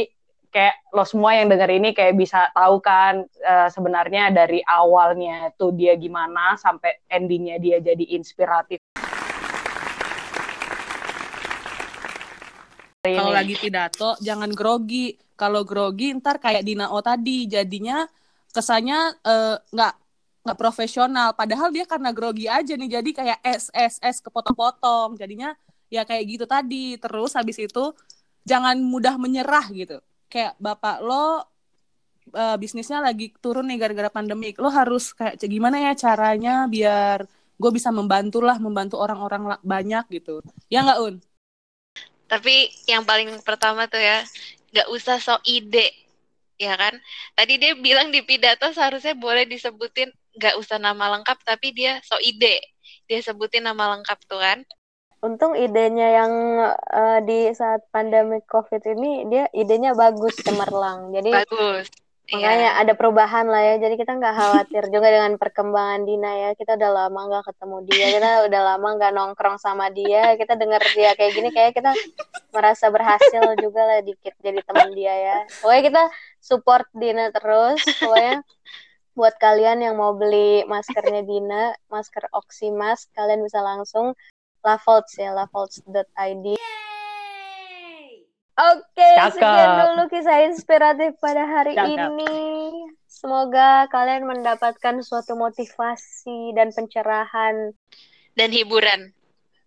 kayak 0.48 0.76
lo 0.96 1.04
semua 1.04 1.36
yang 1.36 1.52
denger 1.52 1.70
ini 1.70 1.90
kayak 1.92 2.16
bisa 2.16 2.50
tahu 2.56 2.80
kan 2.80 3.28
eh, 3.28 3.70
sebenarnya 3.70 4.32
dari 4.32 4.64
awalnya 4.64 5.52
tuh 5.60 5.76
dia 5.76 5.94
gimana 6.00 6.56
sampai 6.56 7.04
endingnya 7.12 7.60
dia 7.60 7.78
jadi 7.84 8.06
inspiratif. 8.16 8.80
Kalau 13.08 13.32
lagi 13.32 13.56
pidato 13.56 14.20
jangan 14.20 14.52
grogi. 14.52 15.16
Kalau 15.38 15.62
grogi 15.62 16.18
ntar 16.18 16.42
kayak 16.42 16.66
Dinao 16.66 16.98
tadi 17.06 17.46
jadinya 17.46 18.04
kesannya 18.52 19.00
eh, 19.22 19.56
nggak 19.72 19.94
nggak 20.44 20.58
profesional. 20.58 21.38
Padahal 21.38 21.70
dia 21.70 21.86
karena 21.86 22.10
grogi 22.12 22.50
aja 22.50 22.74
nih 22.74 23.00
jadi 23.00 23.10
kayak 23.14 23.40
es 23.46 24.18
kepotong-potong. 24.24 25.16
Jadinya 25.16 25.54
ya 25.88 26.04
kayak 26.04 26.24
gitu 26.26 26.46
tadi. 26.50 26.98
Terus 26.98 27.38
habis 27.38 27.56
itu 27.62 27.94
jangan 28.48 28.80
mudah 28.80 29.16
menyerah 29.20 29.68
gitu. 29.72 30.00
Kayak 30.28 30.54
bapak 30.60 31.00
lo 31.04 31.44
eh, 32.36 32.58
bisnisnya 32.60 33.00
lagi 33.00 33.32
turun 33.40 33.68
nih 33.72 33.78
gara-gara 33.80 34.12
pandemik. 34.12 34.60
Lo 34.60 34.68
harus 34.72 35.16
kayak 35.16 35.40
"C- 35.40 35.50
gimana 35.52 35.80
ya 35.80 35.92
caranya 35.96 36.68
biar 36.68 37.24
gue 37.58 37.72
bisa 37.74 37.90
membantu 37.90 38.40
lah 38.46 38.58
membantu 38.62 39.02
orang-orang 39.02 39.58
banyak 39.66 40.06
gitu. 40.14 40.46
Ya 40.70 40.86
nggak 40.86 41.00
Un? 41.02 41.16
Tapi 42.28 42.70
yang 42.92 43.08
paling 43.08 43.40
pertama 43.42 43.88
tuh 43.88 44.04
ya, 44.04 44.22
nggak 44.76 44.88
usah 44.92 45.18
sok 45.18 45.42
ide, 45.48 45.88
ya 46.60 46.76
kan? 46.76 46.94
Tadi 47.34 47.56
dia 47.56 47.72
bilang 47.80 48.12
di 48.12 48.20
pidato 48.22 48.68
seharusnya 48.76 49.16
boleh 49.16 49.48
disebutin 49.48 50.12
nggak 50.38 50.60
usah 50.60 50.78
nama 50.78 51.18
lengkap, 51.18 51.40
tapi 51.48 51.72
dia 51.72 52.04
sok 52.04 52.20
ide. 52.22 52.60
Dia 53.08 53.24
sebutin 53.24 53.64
nama 53.64 53.96
lengkap 53.98 54.20
tuh 54.28 54.38
kan. 54.44 54.60
Untung 55.18 55.58
idenya 55.58 56.08
yang 56.24 56.32
eh, 56.72 57.20
di 57.26 57.50
saat 57.52 57.82
pandemi 57.90 58.38
COVID 58.46 58.82
ini 58.86 59.26
dia 59.26 59.50
idenya 59.50 59.98
bagus 59.98 60.38
cemerlang. 60.46 61.10
Jadi 61.10 61.34
Bagus. 61.34 61.90
makanya 62.28 62.76
Iya. 62.76 62.82
ada 62.84 62.94
perubahan 62.94 63.48
lah 63.48 63.62
ya. 63.64 63.76
Jadi 63.82 63.96
kita 63.98 64.14
nggak 64.14 64.36
khawatir 64.36 64.84
juga 64.92 65.08
dengan 65.10 65.34
perkembangan 65.40 66.02
Dina 66.06 66.32
ya. 66.38 66.50
Kita 66.54 66.78
udah 66.78 66.92
lama 66.92 67.20
nggak 67.34 67.46
ketemu 67.50 67.78
dia. 67.90 68.06
Kita 68.14 68.30
udah 68.46 68.62
lama 68.62 68.88
nggak 69.00 69.12
nongkrong 69.16 69.58
sama 69.58 69.90
dia. 69.90 70.36
Kita 70.38 70.54
dengar 70.54 70.84
dia 70.94 71.16
kayak 71.18 71.32
gini 71.34 71.50
kayak 71.50 71.72
kita 71.74 71.92
merasa 72.54 72.92
berhasil 72.94 73.42
juga 73.58 73.82
lah 73.90 74.00
dikit 74.06 74.36
jadi 74.44 74.60
teman 74.62 74.92
dia 74.94 75.14
ya. 75.18 75.38
Pokoknya 75.64 75.82
kita 75.88 76.04
support 76.38 76.86
Dina 76.94 77.34
terus. 77.34 77.80
Pokoknya 77.98 78.44
buat 79.18 79.34
kalian 79.42 79.82
yang 79.82 79.98
mau 79.98 80.14
beli 80.14 80.62
maskernya 80.70 81.26
Dina, 81.26 81.74
masker 81.90 82.30
Oximas, 82.38 83.10
kalian 83.18 83.42
bisa 83.42 83.66
langsung 83.66 84.14
Lavolts 84.66 85.14
ya, 85.18 85.32
lavolts.id. 85.34 86.46
Oke, 88.58 89.10
Cakep. 89.14 89.38
sekian 89.38 89.70
dulu 89.78 90.04
kisah 90.10 90.50
inspiratif 90.50 91.14
pada 91.22 91.46
hari 91.46 91.78
Cakep. 91.78 92.10
ini. 92.10 92.34
Semoga 93.06 93.86
kalian 93.94 94.26
mendapatkan 94.26 94.98
suatu 95.06 95.38
motivasi 95.38 96.54
dan 96.58 96.74
pencerahan 96.74 97.74
Dan 98.34 98.50
hiburan. 98.50 99.14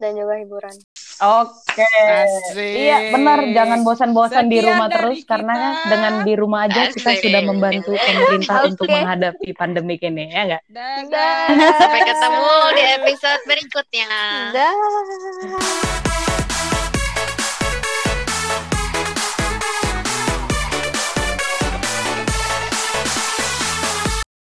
dan 0.01 0.17
juga 0.17 0.35
hiburan. 0.43 0.75
Oke. 1.21 1.85
Asik. 1.85 2.57
Iya, 2.57 3.13
benar. 3.13 3.39
Jangan 3.53 3.85
bosan-bosan 3.85 4.49
di 4.49 4.59
rumah 4.65 4.89
terus 4.89 5.21
karena 5.29 5.55
kita. 5.55 5.89
dengan 5.93 6.13
di 6.25 6.35
rumah 6.35 6.61
aja 6.65 6.89
kita 6.91 7.13
Asik. 7.13 7.23
sudah 7.29 7.43
membantu 7.45 7.93
pemerintah 7.93 8.59
untuk 8.65 8.87
Oke. 8.89 8.97
menghadapi 8.97 9.49
pandemik 9.53 10.01
ini, 10.01 10.33
ya 10.33 10.43
enggak? 10.49 10.63
Dadah. 10.73 11.37
Sampai 11.77 12.01
ketemu 12.09 12.53
di 12.73 12.85
episode 12.97 13.43
berikutnya. 13.45 14.09
Dah. 14.57 16.00